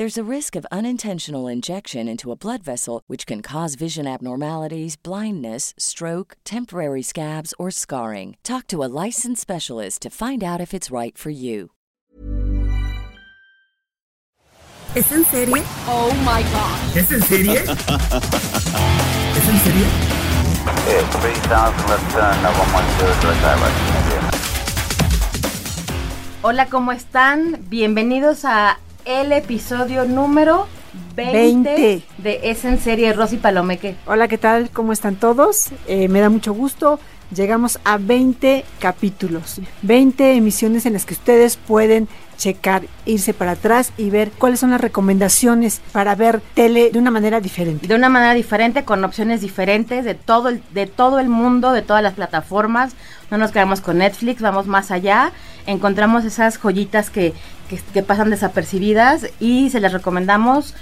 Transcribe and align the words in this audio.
There's 0.00 0.16
a 0.16 0.24
risk 0.24 0.56
of 0.56 0.64
unintentional 0.72 1.46
injection 1.46 2.08
into 2.08 2.32
a 2.32 2.34
blood 2.34 2.62
vessel, 2.62 3.02
which 3.06 3.26
can 3.26 3.42
cause 3.42 3.74
vision 3.74 4.06
abnormalities, 4.06 4.96
blindness, 4.96 5.74
stroke, 5.76 6.38
temporary 6.42 7.02
scabs, 7.02 7.52
or 7.58 7.70
scarring. 7.70 8.38
Talk 8.42 8.66
to 8.68 8.82
a 8.82 8.88
licensed 9.04 9.42
specialist 9.42 10.00
to 10.00 10.08
find 10.08 10.42
out 10.42 10.58
if 10.58 10.72
it's 10.72 10.90
right 10.90 11.18
for 11.18 11.28
you. 11.28 11.72
¿Es 14.96 15.12
en 15.12 15.22
serie? 15.26 15.62
Oh 15.86 16.14
my 16.24 16.44
god. 16.48 16.96
¿Es 16.96 17.12
en 17.12 17.20
serie? 17.20 17.60
¿Es 19.36 19.48
en 19.50 19.58
serie? 19.58 19.84
Yeah, 20.88 21.04
3000 21.20 21.88
left 21.90 22.10
turn, 22.12 22.40
110 22.40 23.20
direct 23.20 23.42
direction, 23.42 23.96
India. 24.00 24.30
Hola, 26.42 26.70
¿cómo 26.70 26.90
están? 26.90 27.68
Bienvenidos 27.68 28.46
a 28.46 28.78
el 29.04 29.32
episodio 29.32 30.04
número 30.04 30.66
20, 31.14 31.70
20. 31.70 32.02
de 32.18 32.40
Es 32.44 32.64
en 32.64 32.80
serie 32.80 33.12
Rosy 33.12 33.36
Palomeque. 33.36 33.96
Hola, 34.06 34.28
¿qué 34.28 34.38
tal? 34.38 34.70
¿Cómo 34.70 34.92
están 34.92 35.16
todos? 35.16 35.70
Eh, 35.86 36.08
me 36.08 36.20
da 36.20 36.28
mucho 36.28 36.52
gusto. 36.52 36.98
Llegamos 37.34 37.78
a 37.84 37.96
20 37.96 38.64
capítulos, 38.80 39.60
20 39.82 40.34
emisiones 40.34 40.84
en 40.84 40.94
las 40.94 41.06
que 41.06 41.14
ustedes 41.14 41.56
pueden 41.56 42.08
checar, 42.36 42.82
irse 43.06 43.34
para 43.34 43.52
atrás 43.52 43.92
y 43.96 44.10
ver 44.10 44.32
cuáles 44.32 44.58
son 44.58 44.70
las 44.70 44.80
recomendaciones 44.80 45.80
para 45.92 46.16
ver 46.16 46.40
tele 46.54 46.90
de 46.90 46.98
una 46.98 47.12
manera 47.12 47.40
diferente. 47.40 47.86
De 47.86 47.94
una 47.94 48.08
manera 48.08 48.34
diferente, 48.34 48.84
con 48.84 49.04
opciones 49.04 49.42
diferentes 49.42 50.04
de 50.04 50.14
todo 50.16 50.48
el, 50.48 50.60
de 50.72 50.88
todo 50.88 51.20
el 51.20 51.28
mundo, 51.28 51.72
de 51.72 51.82
todas 51.82 52.02
las 52.02 52.14
plataformas. 52.14 52.94
No 53.30 53.38
nos 53.38 53.52
quedamos 53.52 53.80
con 53.80 53.98
Netflix, 53.98 54.42
vamos 54.42 54.66
más 54.66 54.90
allá. 54.90 55.32
Encontramos 55.66 56.24
esas 56.24 56.58
joyitas 56.58 57.10
que, 57.10 57.32
que, 57.68 58.02
pasan 58.02 58.30
desapercibidas 58.30 59.26
y 59.38 59.70
se 59.70 59.80
las 59.80 59.92
recomendamos. 59.92 60.74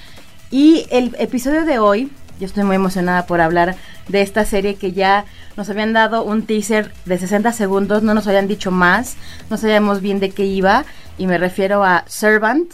Y 0.51 0.87
el 0.91 1.15
episodio 1.19 1.65
de 1.65 1.79
hoy, 1.79 2.11
yo 2.41 2.47
estoy 2.47 2.65
muy 2.65 2.77
emocionada 2.77 3.27
por 3.27 3.41
hablar 3.41 3.77
de 4.09 4.23
esta 4.23 4.47
serie 4.47 4.77
que 4.77 4.93
ya 4.93 5.27
nos 5.57 5.69
habían 5.69 5.93
dado 5.93 6.25
un 6.25 6.47
teaser 6.47 6.93
de 7.05 7.19
60 7.19 7.53
segundos, 7.53 8.03
no 8.03 8.15
nos 8.15 8.27
habían 8.27 8.49
dicho 8.49 8.71
más, 8.71 9.17
no 9.51 9.59
sabíamos 9.59 10.01
bien 10.01 10.21
de 10.21 10.31
qué 10.31 10.45
iba, 10.47 10.87
y 11.19 11.27
me 11.27 11.37
refiero 11.37 11.85
a 11.85 12.05
Servant, 12.07 12.73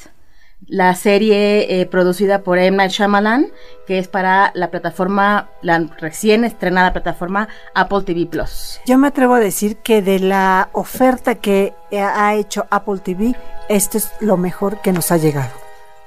la 0.67 0.95
serie 0.95 1.81
eh, 1.81 1.87
producida 1.87 2.43
por 2.43 2.59
M. 2.59 2.77
Night 2.77 2.91
Shyamalan, 2.93 3.49
que 3.87 3.99
es 3.99 4.09
para 4.09 4.51
la 4.55 4.71
plataforma, 4.71 5.51
la 5.63 5.87
recién 5.99 6.45
estrenada 6.45 6.93
plataforma 6.93 7.49
Apple 7.75 8.03
TV 8.03 8.27
Plus. 8.27 8.81
Yo 8.87 8.97
me 8.97 9.09
atrevo 9.09 9.35
a 9.35 9.41
decir 9.41 9.77
que 9.77 10.01
de 10.01 10.21
la 10.21 10.71
oferta 10.73 11.35
que 11.35 11.75
ha 11.93 12.35
hecho 12.35 12.67
Apple 12.71 12.99
TV, 12.99 13.37
esto 13.69 13.99
es 13.99 14.11
lo 14.21 14.37
mejor 14.37 14.81
que 14.81 14.93
nos 14.93 15.13
ha 15.13 15.17
llegado. 15.19 15.51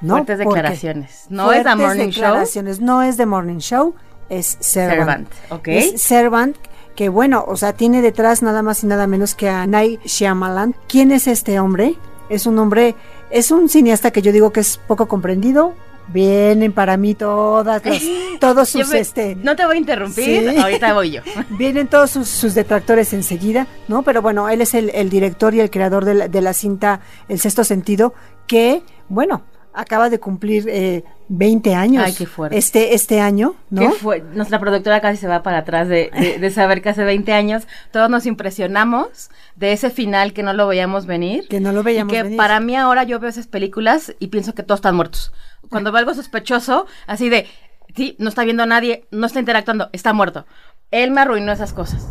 ¿no? 0.00 0.14
Fuertes 0.14 0.38
Porque 0.42 0.56
declaraciones. 0.56 1.26
No 1.28 1.52
es 1.52 1.64
The 1.64 1.76
Morning 1.76 2.08
Show. 2.10 2.22
declaraciones, 2.22 2.80
No 2.80 3.02
es 3.02 3.16
The 3.16 3.26
Morning 3.26 3.58
Show, 3.58 3.94
es 4.28 4.56
Servant. 4.60 4.98
Servant, 4.98 5.28
ok. 5.50 5.68
Es 5.68 6.02
Servant, 6.02 6.56
que 6.94 7.08
bueno, 7.08 7.44
o 7.46 7.56
sea, 7.56 7.72
tiene 7.72 8.02
detrás 8.02 8.42
nada 8.42 8.62
más 8.62 8.82
y 8.82 8.86
nada 8.86 9.06
menos 9.06 9.34
que 9.34 9.48
a 9.48 9.66
Night 9.66 10.00
Shyamalan. 10.04 10.74
¿Quién 10.88 11.10
es 11.12 11.26
este 11.26 11.58
hombre? 11.60 11.96
Es 12.28 12.46
un 12.46 12.58
hombre, 12.58 12.94
es 13.30 13.50
un 13.50 13.68
cineasta 13.68 14.10
que 14.10 14.22
yo 14.22 14.32
digo 14.32 14.52
que 14.52 14.60
es 14.60 14.78
poco 14.86 15.06
comprendido. 15.08 15.74
Vienen 16.10 16.72
para 16.72 16.96
mí 16.96 17.14
todas 17.14 17.84
las, 17.84 18.02
todos 18.40 18.70
sus 18.70 18.88
me- 18.88 18.98
este, 19.00 19.34
no 19.36 19.54
te 19.56 19.66
voy 19.66 19.74
a 19.76 19.78
interrumpir, 19.78 20.50
Sí. 20.50 20.56
ahorita 20.58 20.94
voy 20.94 21.10
yo. 21.10 21.20
Vienen 21.50 21.86
todos 21.86 22.10
sus, 22.10 22.28
sus 22.28 22.54
detractores 22.54 23.12
enseguida, 23.12 23.66
¿no? 23.88 24.02
Pero 24.02 24.22
bueno, 24.22 24.48
él 24.48 24.62
es 24.62 24.72
el, 24.72 24.88
el 24.94 25.10
director 25.10 25.54
y 25.54 25.60
el 25.60 25.70
creador 25.70 26.06
de 26.06 26.14
la, 26.14 26.28
de 26.28 26.40
la 26.40 26.54
cinta 26.54 27.00
El 27.28 27.38
Sexto 27.40 27.62
Sentido, 27.62 28.14
que, 28.46 28.82
bueno, 29.10 29.42
acaba 29.80 30.10
de 30.10 30.18
cumplir 30.18 30.66
eh, 30.68 31.04
20 31.28 31.74
años. 31.74 32.02
Ay, 32.04 32.12
qué 32.12 32.26
fuerte. 32.26 32.58
Este, 32.58 32.94
este 32.94 33.20
año, 33.20 33.54
¿no? 33.70 33.80
¿Qué 33.82 33.90
fue? 33.90 34.24
Nuestra 34.34 34.58
productora 34.58 35.00
casi 35.00 35.18
se 35.18 35.28
va 35.28 35.42
para 35.42 35.58
atrás 35.58 35.88
de, 35.88 36.10
de- 36.18 36.38
de 36.38 36.50
saber 36.50 36.82
que 36.82 36.88
hace 36.88 37.04
20 37.04 37.32
años 37.32 37.68
todos 37.92 38.10
nos 38.10 38.26
impresionamos 38.26 39.30
de 39.56 39.72
ese 39.72 39.90
final 39.90 40.32
que 40.32 40.42
no 40.42 40.52
lo 40.52 40.66
veíamos 40.66 41.06
venir. 41.06 41.46
Que 41.48 41.60
no 41.60 41.72
lo 41.72 41.82
veíamos 41.82 42.12
y 42.12 42.16
que 42.16 42.22
venir. 42.24 42.36
para 42.36 42.58
mí 42.60 42.74
ahora 42.76 43.04
yo 43.04 43.20
veo 43.20 43.30
esas 43.30 43.46
películas 43.46 44.14
y 44.18 44.26
pienso 44.28 44.54
que 44.54 44.62
todos 44.62 44.78
están 44.78 44.96
muertos. 44.96 45.32
Cuando 45.70 45.92
veo 45.92 46.00
algo 46.00 46.14
sospechoso, 46.14 46.86
así 47.06 47.28
de, 47.28 47.46
sí, 47.94 48.16
no 48.18 48.28
está 48.30 48.42
viendo 48.44 48.64
a 48.64 48.66
nadie, 48.66 49.04
no 49.10 49.26
está 49.26 49.38
interactuando, 49.38 49.90
está 49.92 50.12
muerto. 50.12 50.44
Él 50.90 51.10
me 51.12 51.20
arruinó 51.20 51.52
esas 51.52 51.72
cosas. 51.72 52.08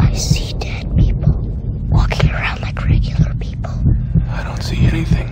I 0.00 0.14
see 0.16 0.52
dead 0.58 0.86
people 0.96 1.32
walking 1.90 2.28
around 2.30 2.60
like 2.60 2.78
regular 2.84 3.34
people. 3.38 3.70
I 4.28 4.44
don't 4.44 4.60
see 4.62 4.86
anything. 4.86 5.28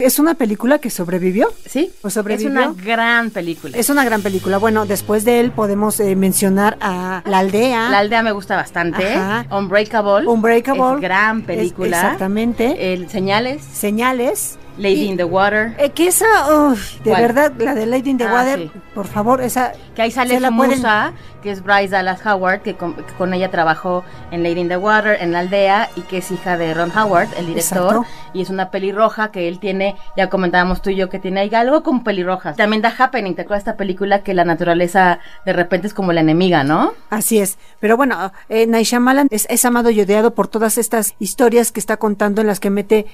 Es 0.00 0.20
una 0.20 0.34
película 0.34 0.78
que 0.78 0.90
sobrevivió. 0.90 1.48
¿Sí? 1.66 1.90
Es 2.04 2.12
sobrevivió. 2.12 2.50
una 2.52 2.72
gran 2.72 3.30
película. 3.30 3.76
Es 3.76 3.90
una 3.90 4.04
gran 4.04 4.22
película. 4.22 4.56
Bueno, 4.58 4.86
después 4.86 5.24
de 5.24 5.40
él 5.40 5.50
podemos 5.50 5.98
eh, 5.98 6.14
mencionar 6.14 6.78
a 6.80 7.20
La 7.26 7.40
Aldea. 7.40 7.90
La 7.90 7.98
aldea 7.98 8.22
me 8.22 8.30
gusta 8.30 8.54
bastante. 8.54 9.04
Ajá. 9.12 9.46
Unbreakable. 9.50 10.28
Unbreakable. 10.28 10.94
Es 10.94 11.00
gran 11.00 11.40
Es- 11.40 11.46
película. 11.46 11.96
exactamente. 11.96 12.92
El 12.92 13.10
Señales. 13.10 13.64
Señales. 13.64 14.56
Lady 14.78 15.02
Y- 15.02 15.08
in 15.10 15.16
the 15.16 15.24
Water. 15.24 15.74
Eh, 15.78 15.90
que 15.90 16.06
esa, 16.08 16.26
uf, 16.70 17.00
de 17.02 17.10
¿Cuál? 17.10 17.22
verdad, 17.22 17.52
la 17.58 17.74
de 17.74 17.86
Lady 17.86 18.10
in 18.10 18.18
the 18.18 18.24
Ah, 18.24 18.32
Water, 18.32 18.58
sí. 18.60 18.70
por 18.94 19.06
favor, 19.06 19.40
esa. 19.42 19.72
Que 19.94 20.02
ahí 20.02 20.10
sale 20.10 20.38
la 20.40 20.50
pueden- 20.50 20.76
musa, 20.76 21.12
que 21.42 21.50
es 21.50 21.62
Bryce 21.62 21.88
Dallas 21.88 22.24
Howard, 22.24 22.62
que 22.62 22.74
con, 22.74 22.94
que 22.94 23.02
con 23.14 23.34
ella 23.34 23.50
trabajó 23.50 24.04
en 24.30 24.42
Lady 24.42 24.60
in 24.60 24.68
the 24.68 24.76
Water, 24.76 25.18
en 25.20 25.32
La 25.32 25.40
Aldea, 25.40 25.90
y 25.96 26.02
que 26.02 26.18
es 26.18 26.30
hija 26.30 26.56
de 26.56 26.72
Ron 26.74 26.90
Howard, 26.96 27.28
el 27.36 27.46
director. 27.46 27.78
Exacto. 27.84 28.04
Y 28.32 28.42
es 28.42 28.50
una 28.50 28.70
pelirroja 28.70 29.30
que 29.32 29.48
él 29.48 29.58
tiene, 29.58 29.96
ya 30.16 30.28
comentábamos 30.28 30.82
tú 30.82 30.90
y 30.90 30.96
yo, 30.96 31.08
que 31.08 31.18
tiene 31.18 31.40
ahí 31.40 31.54
algo 31.54 31.82
con 31.82 32.04
pelirrojas. 32.04 32.56
También 32.56 32.80
da 32.82 32.94
Happening, 32.96 33.34
¿te 33.34 33.42
acuerdas 33.42 33.64
de 33.64 33.70
esta 33.70 33.76
película 33.78 34.22
que 34.22 34.34
la 34.34 34.44
naturaleza 34.44 35.18
de 35.44 35.52
repente 35.52 35.86
es 35.88 35.94
como 35.94 36.12
la 36.12 36.20
enemiga, 36.20 36.62
¿no? 36.64 36.92
Así 37.10 37.38
es. 37.38 37.58
Pero 37.80 37.96
bueno, 37.96 38.32
eh, 38.48 38.66
Night 38.66 38.86
Shyamalan 38.86 39.28
es, 39.30 39.46
es 39.50 39.64
amado 39.64 39.90
y 39.90 40.00
odiado 40.00 40.34
por 40.34 40.46
todas 40.48 40.78
estas 40.78 41.14
historias 41.18 41.72
que 41.72 41.80
está 41.80 41.96
contando 41.96 42.40
en 42.40 42.46
las 42.46 42.60
que 42.60 42.70
mete 42.70 43.06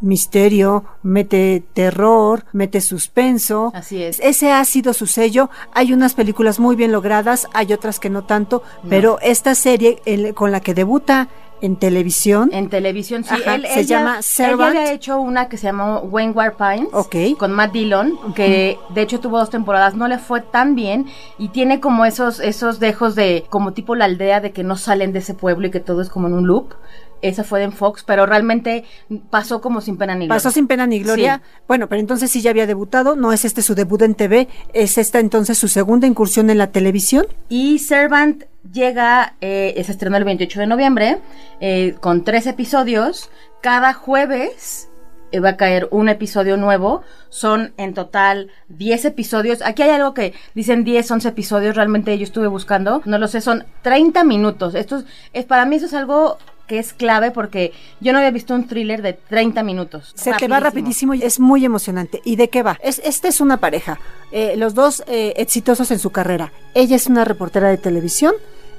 misterio, 0.00 0.84
mete 1.02 1.62
terror, 1.74 2.44
mete 2.52 2.80
suspenso. 2.80 3.72
Así 3.74 4.02
es. 4.02 4.18
Ese 4.20 4.52
ha 4.52 4.64
sido 4.64 4.92
su 4.92 5.06
sello. 5.06 5.50
Hay 5.74 5.92
unas 5.92 6.14
películas 6.14 6.58
muy 6.58 6.76
bien 6.76 6.92
logradas, 6.92 7.46
hay 7.54 7.72
otras 7.72 8.00
que 8.00 8.10
no 8.10 8.24
tanto, 8.24 8.62
pero 8.88 9.18
esta 9.20 9.54
serie 9.54 10.00
el- 10.06 10.34
con 10.34 10.52
la 10.52 10.60
que 10.60 10.74
debuta 10.74 11.28
en 11.62 11.76
televisión, 11.76 12.48
En 12.54 12.70
televisión, 12.70 13.22
sí. 13.22 13.34
Ajá, 13.34 13.56
él, 13.56 13.66
se 13.66 13.84
llama 13.84 14.22
Servant. 14.22 14.74
había 14.74 14.92
hecho 14.94 15.20
una 15.20 15.50
que 15.50 15.58
se 15.58 15.64
llamó 15.66 15.98
Wayne 15.98 16.32
Pines 16.56 16.88
Ok. 16.94 17.16
con 17.38 17.52
Matt 17.52 17.72
Dillon, 17.72 18.18
que 18.34 18.78
de 18.94 19.02
hecho 19.02 19.20
tuvo 19.20 19.38
dos 19.38 19.50
temporadas, 19.50 19.94
no 19.94 20.08
le 20.08 20.16
fue 20.18 20.40
tan 20.40 20.74
bien 20.74 21.04
y 21.36 21.48
tiene 21.50 21.78
como 21.78 22.06
esos, 22.06 22.40
esos 22.40 22.80
dejos 22.80 23.14
de, 23.14 23.44
como 23.50 23.74
tipo 23.74 23.94
la 23.94 24.06
aldea 24.06 24.40
de 24.40 24.52
que 24.52 24.62
no 24.64 24.78
salen 24.78 25.12
de 25.12 25.18
ese 25.18 25.34
pueblo 25.34 25.66
y 25.66 25.70
que 25.70 25.80
todo 25.80 26.00
es 26.00 26.08
como 26.08 26.28
en 26.28 26.32
un 26.32 26.46
loop. 26.46 26.72
Esa 27.22 27.44
fue 27.44 27.62
en 27.62 27.72
Fox, 27.72 28.02
pero 28.06 28.24
realmente 28.26 28.84
pasó 29.30 29.60
como 29.60 29.80
sin 29.80 29.96
pena 29.98 30.14
ni 30.14 30.26
gloria. 30.26 30.36
Pasó 30.36 30.50
sin 30.50 30.66
pena 30.66 30.86
ni 30.86 31.00
gloria. 31.00 31.42
Bueno, 31.68 31.88
pero 31.88 32.00
entonces 32.00 32.30
sí 32.30 32.40
ya 32.40 32.50
había 32.50 32.66
debutado. 32.66 33.16
No 33.16 33.32
es 33.32 33.44
este 33.44 33.62
su 33.62 33.74
debut 33.74 34.02
en 34.02 34.14
TV, 34.14 34.48
es 34.72 34.96
esta 34.98 35.18
entonces 35.20 35.58
su 35.58 35.68
segunda 35.68 36.06
incursión 36.06 36.50
en 36.50 36.58
la 36.58 36.68
televisión. 36.72 37.26
Y 37.48 37.78
Servant 37.80 38.44
llega, 38.72 39.34
eh, 39.40 39.80
se 39.84 39.92
estrenó 39.92 40.16
el 40.16 40.24
28 40.24 40.60
de 40.60 40.66
noviembre, 40.66 41.18
eh, 41.60 41.94
con 42.00 42.24
tres 42.24 42.46
episodios. 42.46 43.30
Cada 43.60 43.92
jueves 43.92 44.88
eh, 45.32 45.40
va 45.40 45.50
a 45.50 45.56
caer 45.56 45.88
un 45.90 46.08
episodio 46.08 46.56
nuevo. 46.56 47.02
Son 47.28 47.72
en 47.76 47.94
total 47.94 48.50
10 48.68 49.04
episodios. 49.04 49.62
Aquí 49.62 49.82
hay 49.82 49.90
algo 49.90 50.12
que 50.14 50.34
dicen 50.54 50.82
10, 50.82 51.08
11 51.10 51.28
episodios. 51.28 51.76
Realmente 51.76 52.16
yo 52.18 52.24
estuve 52.24 52.48
buscando. 52.48 53.02
No 53.04 53.18
lo 53.18 53.28
sé, 53.28 53.40
son 53.40 53.64
30 53.82 54.24
minutos. 54.24 54.74
Esto 54.74 54.96
es, 54.98 55.04
es- 55.32 55.44
para 55.44 55.66
mí 55.66 55.76
eso 55.76 55.86
es 55.86 55.94
algo 55.94 56.38
que 56.70 56.78
es 56.78 56.92
clave 56.92 57.32
porque 57.32 57.72
yo 58.00 58.12
no 58.12 58.18
había 58.18 58.30
visto 58.30 58.54
un 58.54 58.68
thriller 58.68 59.02
de 59.02 59.14
30 59.14 59.64
minutos. 59.64 60.12
Se 60.14 60.32
te 60.34 60.46
va 60.46 60.60
rapidísimo 60.60 61.14
y 61.14 61.24
es 61.24 61.40
muy 61.40 61.64
emocionante. 61.64 62.22
¿Y 62.24 62.36
de 62.36 62.48
qué 62.48 62.62
va? 62.62 62.78
Es, 62.80 63.02
esta 63.04 63.26
es 63.26 63.40
una 63.40 63.56
pareja, 63.56 63.98
eh, 64.30 64.54
los 64.56 64.74
dos 64.74 65.02
eh, 65.08 65.32
exitosos 65.36 65.90
en 65.90 65.98
su 65.98 66.10
carrera. 66.10 66.52
Ella 66.74 66.94
es 66.94 67.08
una 67.08 67.24
reportera 67.24 67.70
de 67.70 67.76
televisión, 67.76 68.34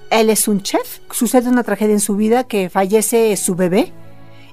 él 0.09 0.29
es 0.29 0.47
un 0.47 0.61
chef. 0.61 0.99
Sucede 1.11 1.49
una 1.49 1.63
tragedia 1.63 1.91
en 1.91 1.99
su 1.99 2.15
vida 2.15 2.45
que 2.45 2.69
fallece 2.69 3.35
su 3.35 3.55
bebé 3.55 3.91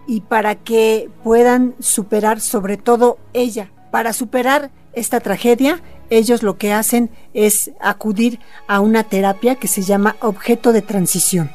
y 0.09 0.23
para 0.23 0.57
que 0.57 1.09
puedan 1.23 1.77
superar, 1.79 2.41
sobre 2.41 2.77
todo 2.77 3.19
ella, 3.35 3.71
para 3.93 4.13
superar 4.13 4.73
esta 4.95 5.21
tragedia, 5.21 5.81
ellos 6.11 6.43
lo 6.43 6.59
que 6.59 6.73
hacen 6.73 7.09
es 7.35 7.71
acudir 7.81 8.41
a 8.67 8.81
una 8.81 9.05
terapia 9.05 9.55
que 9.55 9.69
se 9.69 9.83
llama 9.83 10.17
objeto 10.23 10.73
de 10.73 10.83
transición. 10.83 11.53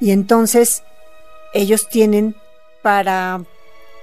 Y 0.00 0.12
entonces 0.12 0.82
ellos 1.54 1.88
tienen 1.88 2.36
para, 2.82 3.42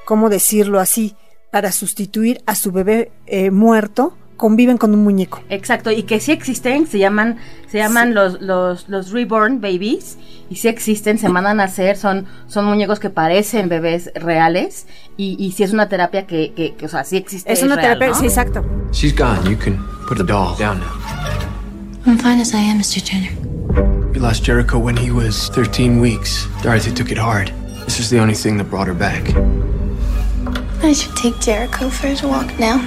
¿cómo 0.05 0.29
decirlo 0.29 0.79
así? 0.79 1.15
Para 1.51 1.71
sustituir 1.71 2.41
a 2.45 2.55
su 2.55 2.71
bebé 2.71 3.11
eh, 3.27 3.51
muerto, 3.51 4.17
conviven 4.37 4.77
con 4.77 4.93
un 4.93 5.03
muñeco. 5.03 5.41
Exacto, 5.49 5.91
y 5.91 6.03
que 6.03 6.19
sí 6.19 6.31
existen, 6.31 6.87
se 6.87 6.99
llaman, 6.99 7.37
se 7.69 7.77
llaman 7.77 8.13
los, 8.13 8.41
los, 8.41 8.89
los 8.89 9.11
reborn 9.11 9.61
babies, 9.61 10.17
y 10.49 10.57
sí 10.57 10.67
existen, 10.67 11.17
se 11.17 11.29
mandan 11.29 11.59
a 11.59 11.65
hacer, 11.65 11.95
son, 11.95 12.25
son 12.47 12.65
muñecos 12.65 12.99
que 12.99 13.09
parecen 13.09 13.69
bebés 13.69 14.11
reales, 14.15 14.87
y, 15.17 15.37
y 15.39 15.51
sí 15.51 15.63
es 15.63 15.71
una 15.71 15.87
terapia 15.87 16.27
que, 16.27 16.53
que, 16.53 16.73
que, 16.75 16.85
o 16.85 16.89
sea, 16.89 17.03
sí 17.03 17.17
existe. 17.17 17.51
Es 17.51 17.63
una 17.63 17.75
real, 17.75 17.99
terapia, 17.99 18.07
¿no? 18.09 18.15
sí, 18.15 18.25
exacto. 18.25 18.65
She's 18.91 19.15
gone. 19.15 19.49
You 19.49 19.57
can 19.57 19.77
put 20.07 20.17
the 20.17 20.25
doll 20.25 20.57
down 20.57 20.79
now. 20.79 20.91
I'm 22.05 22.17
fine 22.17 22.41
as 22.41 22.53
I 22.53 22.57
am, 22.57 22.79
Mr. 22.79 23.01
Turner. 23.01 23.52
We 24.13 24.19
lost 24.19 24.43
Jericho 24.43 24.77
when 24.77 24.97
he 24.97 25.11
was 25.11 25.49
13 25.49 25.99
weeks. 25.99 26.47
Dorothy 26.61 26.91
took 26.91 27.11
it 27.11 27.17
hard. 27.17 27.51
This 27.85 27.99
is 27.99 28.09
the 28.09 28.19
only 28.19 28.35
thing 28.35 28.57
that 28.57 28.69
brought 28.69 28.87
her 28.87 28.93
back. 28.93 29.23
I 30.83 30.93
should 30.93 31.15
take 31.15 31.39
Jericho 31.39 31.89
for 31.89 32.07
his 32.07 32.23
walk 32.23 32.47
now. 32.59 32.79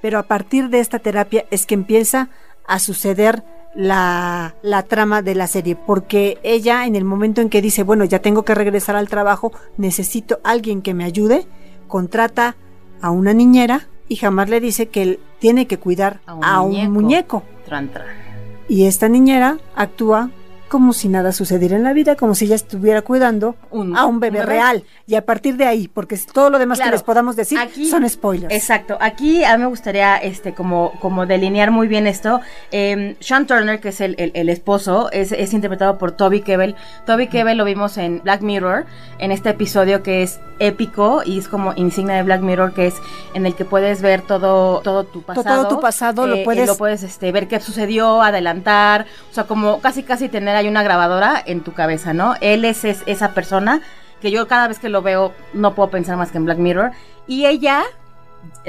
Pero 0.00 0.18
a 0.18 0.24
partir 0.24 0.68
de 0.68 0.80
esta 0.80 0.98
terapia 0.98 1.44
es 1.50 1.66
que 1.66 1.74
empieza 1.74 2.28
a 2.66 2.78
suceder 2.78 3.44
la, 3.74 4.54
la 4.62 4.82
trama 4.82 5.22
de 5.22 5.34
la 5.34 5.46
serie, 5.46 5.76
porque 5.76 6.38
ella 6.42 6.86
en 6.86 6.96
el 6.96 7.04
momento 7.04 7.40
en 7.40 7.48
que 7.48 7.62
dice, 7.62 7.82
bueno, 7.82 8.04
ya 8.04 8.20
tengo 8.20 8.44
que 8.44 8.54
regresar 8.54 8.96
al 8.96 9.08
trabajo, 9.08 9.52
necesito 9.76 10.40
alguien 10.44 10.82
que 10.82 10.94
me 10.94 11.04
ayude, 11.04 11.46
contrata 11.88 12.56
a 13.00 13.10
una 13.10 13.32
niñera 13.32 13.88
y 14.12 14.16
jamás 14.16 14.50
le 14.50 14.60
dice 14.60 14.88
que 14.90 15.02
él 15.02 15.20
tiene 15.38 15.66
que 15.66 15.78
cuidar 15.78 16.20
a 16.26 16.60
un, 16.60 16.92
muñeco. 16.92 17.44
Tran, 17.64 17.88
tran. 17.88 18.04
Y 18.68 18.84
esta 18.84 19.08
niñera 19.08 19.56
actúa 19.74 20.28
como 20.72 20.94
si 20.94 21.08
nada 21.08 21.32
sucediera 21.32 21.76
en 21.76 21.82
la 21.84 21.92
vida, 21.92 22.16
como 22.16 22.34
si 22.34 22.46
ella 22.46 22.54
estuviera 22.54 23.02
cuidando 23.02 23.56
Un- 23.70 23.94
a 23.94 24.06
un 24.06 24.20
bebé, 24.20 24.40
un 24.40 24.46
bebé. 24.46 24.54
real. 24.58 24.84
Y 25.06 25.16
a 25.16 25.24
partir 25.26 25.58
de 25.58 25.66
ahí, 25.66 25.86
porque 25.86 26.18
todo 26.32 26.48
lo 26.48 26.58
demás 26.58 26.78
Claro, 26.78 26.92
que 26.92 26.94
les 26.96 27.02
podamos 27.02 27.36
decir 27.36 27.58
aquí- 27.58 27.84
son 27.90 28.08
spoilers. 28.08 28.54
Exacto. 28.54 28.96
Aquí 28.98 29.44
a 29.44 29.54
mí 29.58 29.64
me 29.64 29.68
gustaría 29.68 30.16
este 30.16 30.54
como, 30.54 30.92
como 31.00 31.26
delinear 31.26 31.70
muy 31.70 31.88
bien 31.88 32.06
esto. 32.06 32.40
Eh, 32.70 33.16
Sean 33.20 33.46
Turner, 33.46 33.80
que 33.80 33.90
es 33.90 34.00
el, 34.00 34.14
el- 34.18 34.32
el 34.34 34.48
esposo, 34.48 35.10
es, 35.12 35.32
es 35.32 35.52
interpretado 35.52 35.98
por 35.98 36.12
Toby 36.12 36.40
Kebbell. 36.40 36.74
Toby 37.04 37.26
Kebbell 37.28 37.58
lo 37.58 37.66
vimos 37.66 37.98
en 37.98 38.22
Black 38.24 38.40
Mirror, 38.40 38.86
en 39.18 39.30
este 39.30 39.50
episodio 39.50 40.02
que 40.02 40.22
es 40.22 40.40
épico 40.58 41.22
y 41.26 41.38
es 41.38 41.48
como 41.48 41.74
insignia 41.76 42.14
de 42.16 42.22
Black 42.22 42.40
Mirror, 42.40 42.72
que 42.72 42.86
es 42.86 42.94
en 43.34 43.44
el 43.44 43.54
que 43.54 43.66
puedes 43.66 44.00
ver 44.00 44.22
todo, 44.22 44.80
todo 44.80 45.04
tu 45.04 45.20
pasado. 45.22 45.62
todo 45.66 45.68
tu 45.76 45.80
pasado 45.82 46.26
lo 46.26 46.36
eh, 46.36 46.42
puedes- 46.44 46.66
lo 46.66 46.76
puedes 46.78 47.02
este, 47.02 47.30
ver 47.32 47.46
qué 47.48 47.60
sucedió, 47.60 48.22
adelantar, 48.22 49.06
o 49.30 49.34
sea, 49.34 49.44
como 49.44 49.80
casi 49.80 50.02
casi 50.02 50.28
tener 50.28 50.54
ahí 50.62 50.68
una 50.68 50.82
grabadora 50.82 51.42
en 51.44 51.60
tu 51.60 51.72
cabeza, 51.72 52.12
¿no? 52.14 52.34
Él 52.40 52.64
es, 52.64 52.84
es 52.84 53.02
esa 53.06 53.34
persona 53.34 53.82
que 54.20 54.30
yo 54.30 54.46
cada 54.46 54.68
vez 54.68 54.78
que 54.78 54.88
lo 54.88 55.02
veo 55.02 55.32
no 55.52 55.74
puedo 55.74 55.90
pensar 55.90 56.16
más 56.16 56.30
que 56.30 56.38
en 56.38 56.44
Black 56.44 56.58
Mirror. 56.58 56.92
Y 57.26 57.46
ella, 57.46 57.82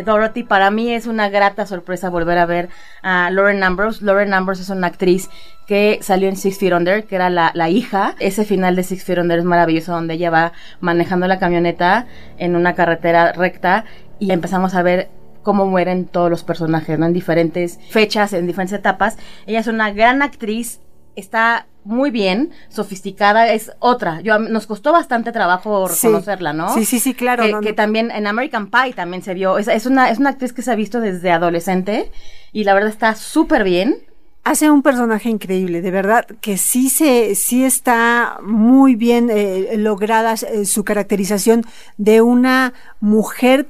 Dorothy, 0.04 0.44
para 0.44 0.72
mí 0.72 0.92
es 0.92 1.06
una 1.06 1.30
grata 1.30 1.66
sorpresa 1.66 2.10
volver 2.10 2.38
a 2.38 2.46
ver 2.46 2.70
a 3.04 3.30
Lauren 3.30 3.64
Ambrose. 3.64 4.04
Lauren 4.04 4.34
Ambrose 4.34 4.64
es 4.64 4.70
una 4.70 4.88
actriz 4.88 5.30
que 5.68 6.00
salió 6.02 6.28
en 6.28 6.36
Six 6.36 6.58
Feet 6.58 6.74
Under, 6.74 7.06
que 7.06 7.16
era 7.16 7.30
la, 7.30 7.52
la 7.54 7.70
hija. 7.70 8.16
Ese 8.20 8.46
final 8.46 8.76
de 8.76 8.84
Six 8.84 9.04
Feet 9.04 9.20
Under 9.20 9.40
es 9.40 9.46
maravilloso, 9.46 9.92
donde 9.92 10.16
ella 10.16 10.32
va 10.32 10.54
manejando 10.82 11.28
la 11.28 11.40
camioneta 11.40 12.08
en 12.38 12.56
una 12.56 12.74
carretera 12.74 13.32
recta 13.32 13.86
y 14.20 14.32
empezamos 14.32 14.74
a 14.74 14.82
ver 14.82 15.10
cómo 15.44 15.66
mueren 15.66 16.06
todos 16.06 16.30
los 16.30 16.44
personajes, 16.44 16.98
¿no? 16.98 17.06
En 17.06 17.14
diferentes 17.14 17.80
fechas, 17.90 18.34
en 18.34 18.48
diferentes 18.48 18.80
etapas. 18.80 19.18
Ella 19.46 19.60
es 19.60 19.68
una 19.68 19.92
gran 19.92 20.22
actriz, 20.22 20.80
está 21.16 21.68
muy 21.86 22.12
bien, 22.12 22.52
sofisticada, 22.70 23.50
es 23.52 23.72
otra. 23.80 24.22
Yo, 24.22 24.40
nos 24.40 24.68
costó 24.68 24.92
bastante 24.94 25.32
trabajo 25.32 25.88
Sí. 25.90 26.08
reconocerla, 26.08 26.54
¿no? 26.54 26.74
Sí, 26.74 26.86
sí, 26.86 27.00
sí, 27.00 27.14
claro. 27.14 27.44
que, 27.44 27.52
no, 27.52 27.62
que 27.62 27.70
no. 27.70 27.76
también 27.76 28.10
en 28.12 28.26
American 28.28 28.70
Pie 28.70 28.94
también 28.94 29.22
se 29.22 29.34
vio. 29.34 29.58
Es, 29.58 29.68
es 29.68 29.86
una, 29.86 30.10
es 30.10 30.18
una 30.20 30.30
actriz 30.30 30.54
que 30.54 30.62
se 30.62 30.72
ha 30.72 30.76
visto 30.76 31.00
desde 31.02 31.32
adolescente 31.32 32.12
y 32.54 32.64
la 32.64 32.74
verdad 32.74 32.90
está 32.90 33.16
súper 33.16 33.64
bien. 33.66 33.98
hace 34.46 34.70
un 34.72 34.82
personaje 34.82 35.30
increíble, 35.30 35.82
de 35.82 35.92
verdad, 35.92 36.26
que 36.42 36.58
sí 36.58 36.90
se, 36.90 37.36
sí 37.36 37.64
está 37.66 38.38
muy 38.42 38.96
bien 38.96 39.30
eh, 39.32 39.74
lograda 39.78 40.34
eh, 40.36 40.66
su 40.66 40.84
caracterización 40.84 41.66
de 41.98 42.22
una 42.22 42.74
mujer 43.02 43.68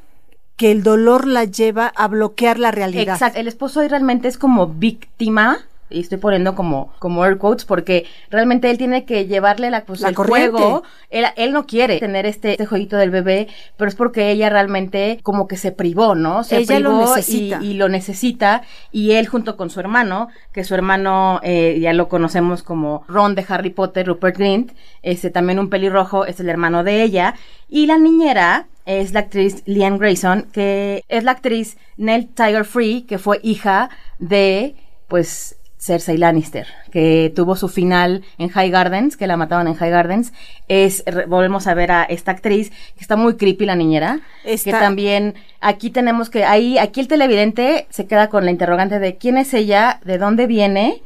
que 0.55 0.71
el 0.71 0.83
dolor 0.83 1.25
la 1.27 1.45
lleva 1.45 1.87
a 1.95 2.07
bloquear 2.07 2.59
la 2.59 2.69
realidad. 2.71 3.15
Exacto. 3.15 3.39
El 3.39 3.47
esposo 3.47 3.79
ahí 3.79 3.87
realmente 3.87 4.27
es 4.27 4.37
como 4.37 4.67
víctima. 4.67 5.57
Y 5.93 5.99
estoy 6.01 6.17
poniendo 6.17 6.55
como, 6.55 6.91
como 6.99 7.23
air 7.25 7.37
quotes 7.37 7.65
porque 7.65 8.05
realmente 8.29 8.69
él 8.69 8.77
tiene 8.77 9.05
que 9.05 9.25
llevarle 9.27 9.69
la, 9.69 9.85
pues, 9.85 10.01
La 10.01 10.09
el 10.09 10.15
corriente. 10.15 10.51
juego. 10.51 10.83
Él, 11.09 11.25
él 11.35 11.53
no 11.53 11.65
quiere 11.65 11.99
tener 11.99 12.25
este, 12.25 12.51
este 12.51 12.65
jueguito 12.65 12.97
del 12.97 13.11
bebé, 13.11 13.47
pero 13.77 13.87
es 13.87 13.95
porque 13.95 14.31
ella 14.31 14.49
realmente 14.49 15.19
como 15.23 15.47
que 15.47 15.57
se 15.57 15.71
privó, 15.71 16.15
¿no? 16.15 16.43
Se 16.43 16.57
Ella 16.57 16.79
lo 16.79 16.89
privó 16.89 17.15
necesita. 17.15 17.59
Y, 17.61 17.71
y 17.71 17.73
lo 17.75 17.89
necesita. 17.89 18.63
Y 18.91 19.11
él 19.11 19.27
junto 19.27 19.55
con 19.55 19.69
su 19.69 19.79
hermano, 19.79 20.29
que 20.51 20.63
su 20.63 20.73
hermano 20.75 21.39
eh, 21.43 21.77
ya 21.79 21.93
lo 21.93 22.09
conocemos 22.09 22.63
como 22.63 23.03
Ron 23.07 23.35
de 23.35 23.45
Harry 23.47 23.69
Potter, 23.69 24.07
Rupert 24.07 24.37
Grint, 24.37 24.71
este 25.01 25.29
también 25.29 25.59
un 25.59 25.69
pelirrojo, 25.69 26.25
es 26.25 26.39
el 26.39 26.49
hermano 26.49 26.83
de 26.83 27.03
ella. 27.03 27.35
Y 27.69 27.85
la 27.87 27.97
niñera 27.97 28.67
es 28.85 29.13
la 29.13 29.21
actriz 29.21 29.63
Liane 29.65 29.97
Grayson, 29.97 30.47
que 30.51 31.03
es 31.07 31.23
la 31.23 31.31
actriz 31.31 31.77
Nell 31.97 32.27
Tiger 32.27 32.65
Free, 32.65 33.03
que 33.03 33.17
fue 33.17 33.39
hija 33.41 33.89
de, 34.19 34.75
pues, 35.07 35.57
Cersei 35.83 36.17
Lannister, 36.17 36.65
que 36.91 37.31
tuvo 37.35 37.57
su 37.57 37.67
final 37.67 38.23
en 38.37 38.47
High 38.49 38.69
Gardens, 38.69 39.17
que 39.17 39.27
la 39.27 39.35
mataban 39.35 39.67
en 39.67 39.75
High 39.75 39.89
Gardens. 39.91 40.31
Es, 40.69 41.03
re- 41.05 41.25
volvemos 41.25 41.67
a 41.67 41.73
ver 41.73 41.91
a 41.91 42.03
esta 42.03 42.31
actriz, 42.31 42.69
que 42.69 43.01
está 43.01 43.17
muy 43.17 43.35
creepy 43.35 43.65
la 43.65 43.75
niñera, 43.75 44.21
Está- 44.45 44.63
que 44.71 44.77
también 44.77 45.35
aquí 45.59 45.89
tenemos 45.89 46.29
que, 46.29 46.45
ahí, 46.45 46.77
aquí 46.77 47.01
el 47.01 47.09
televidente 47.09 47.85
se 47.89 48.05
queda 48.07 48.29
con 48.29 48.45
la 48.45 48.51
interrogante 48.51 48.99
de 48.99 49.17
quién 49.17 49.37
es 49.37 49.53
ella, 49.53 49.99
de 50.05 50.17
dónde 50.17 50.47
viene, 50.47 51.01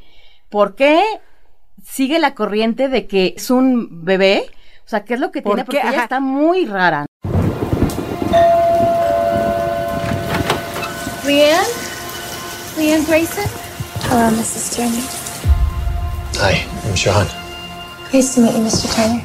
por 0.49 0.75
qué 0.75 1.01
sigue 1.83 2.19
la 2.19 2.35
corriente 2.35 2.87
de 2.87 3.07
que 3.07 3.33
es 3.35 3.49
un 3.49 4.05
bebé, 4.05 4.43
o 4.85 4.89
sea, 4.89 5.03
¿qué 5.05 5.15
es 5.15 5.19
lo 5.19 5.31
que 5.31 5.41
¿Por 5.41 5.55
tiene? 5.55 5.67
qué? 5.69 5.77
Porque 5.77 5.87
ella 5.95 6.03
está 6.03 6.19
muy 6.19 6.65
rara. 6.67 7.05
Leanne? 11.25 11.67
Leanne 12.77 13.05
Grayson? 13.05 13.66
Hello, 14.09 14.31
Mrs. 14.31 14.75
Turner. 14.75 15.03
Hi, 16.39 16.65
I'm 16.87 16.95
Sean. 16.95 17.27
Nice 18.13 18.35
to 18.35 18.41
meet 18.41 18.53
you, 18.53 18.63
Mr. 18.63 18.87
Turner. 18.95 19.21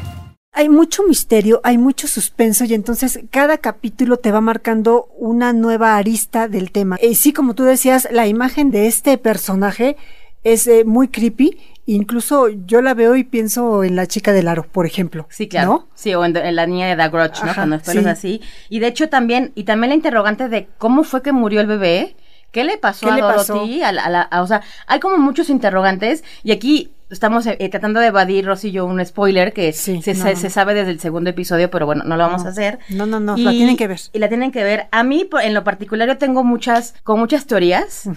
Hay 0.55 0.69
mucho 0.69 1.05
misterio, 1.05 1.61
hay 1.63 1.79
mucho 1.79 2.09
suspenso 2.09 2.65
y 2.65 2.75
entonces 2.75 3.21
cada 3.31 3.59
capítulo 3.59 4.17
te 4.17 4.33
va 4.33 4.41
marcando 4.41 5.07
una 5.17 5.53
nueva 5.53 5.97
arista 5.97 6.49
del 6.49 6.73
tema. 6.73 6.99
Y 7.01 7.15
sí, 7.15 7.33
como 7.33 7.55
tú 7.55 7.63
decías, 7.63 8.09
la 8.11 8.27
imagen 8.27 8.73
de 8.73 8.89
este 8.89 9.19
personaje 9.19 9.97
es 10.43 10.67
eh, 10.67 10.85
muy 10.85 11.09
creepy. 11.09 11.59
Incluso 11.87 12.49
yo 12.49 12.83
la 12.83 12.95
veo 12.95 13.15
y 13.15 13.23
pienso 13.23 13.85
en 13.85 13.95
la 13.95 14.09
chica 14.09 14.33
del 14.33 14.49
aro, 14.49 14.65
por 14.65 14.85
ejemplo. 14.85 15.27
Sí, 15.31 15.49
claro. 15.49 15.69
¿no? 15.69 15.89
Sí, 15.95 16.13
o 16.15 16.25
en, 16.25 16.37
en 16.37 16.57
la 16.57 16.67
niña 16.67 16.89
de 16.89 16.97
The 16.97 17.09
Grudge, 17.09 17.45
¿no? 17.45 17.51
Ajá, 17.53 17.65
pelos 17.65 17.85
sí. 17.85 18.09
así. 18.09 18.41
Y 18.69 18.81
de 18.81 18.89
hecho 18.89 19.09
también, 19.09 19.53
y 19.55 19.63
también 19.63 19.91
la 19.91 19.95
interrogante 19.95 20.49
de 20.49 20.69
cómo 20.79 21.05
fue 21.05 21.23
que 21.23 21.31
murió 21.31 21.61
el 21.61 21.69
bebé, 21.69 22.17
qué 22.53 22.63
le 22.65 22.79
pasó 22.79 23.07
¿Qué 23.07 23.13
a 23.13 23.17
le 23.17 23.23
Dorothy, 23.23 23.83
a 23.83 23.91
la- 23.93 24.05
a 24.05 24.09
la- 24.11 24.23
a- 24.23 24.43
o 24.43 24.47
sea, 24.47 24.63
hay 24.87 25.01
como 25.01 25.19
muchos 25.19 25.51
interrogantes 25.51 26.23
y 26.45 26.53
aquí 26.53 26.93
estamos 27.11 27.47
eh, 27.47 27.57
tratando 27.71 28.01
de 28.01 28.07
evadir, 28.07 28.47
Rosy 28.47 28.69
y 28.69 28.73
yo, 28.73 28.87
un 28.87 29.05
spoiler 29.05 29.53
que 29.53 29.73
Sí, 29.73 30.01
se, 30.01 30.15
no, 30.15 30.23
se- 30.23 30.31
no, 30.35 30.37
se 30.41 30.47
no. 30.47 30.51
sabe 30.51 30.73
desde 30.75 30.93
el 30.93 31.01
segundo 31.01 31.29
episodio, 31.31 31.71
pero 31.71 31.85
bueno, 31.87 32.05
no 32.05 32.17
lo 32.17 32.23
vamos 32.25 32.43
No. 32.43 32.49
a 32.49 32.53
hacer. 32.53 32.79
No, 32.89 33.05
no, 33.07 33.21
no, 33.21 33.37
la 33.37 33.51
tienen 33.51 33.77
que 33.77 33.87
ver. 33.89 34.01
Y 34.13 34.19
la 34.19 34.29
tienen 34.29 34.51
que 34.53 34.65
ver. 34.65 34.87
A 34.93 35.03
mí, 35.03 35.29
en 35.43 35.53
lo 35.55 35.65
particular, 35.65 36.09
yo 36.09 36.17
tengo 36.19 36.45
muchas, 36.45 36.95
con 37.03 37.19
muchas 37.19 37.47
teorías. 37.47 38.09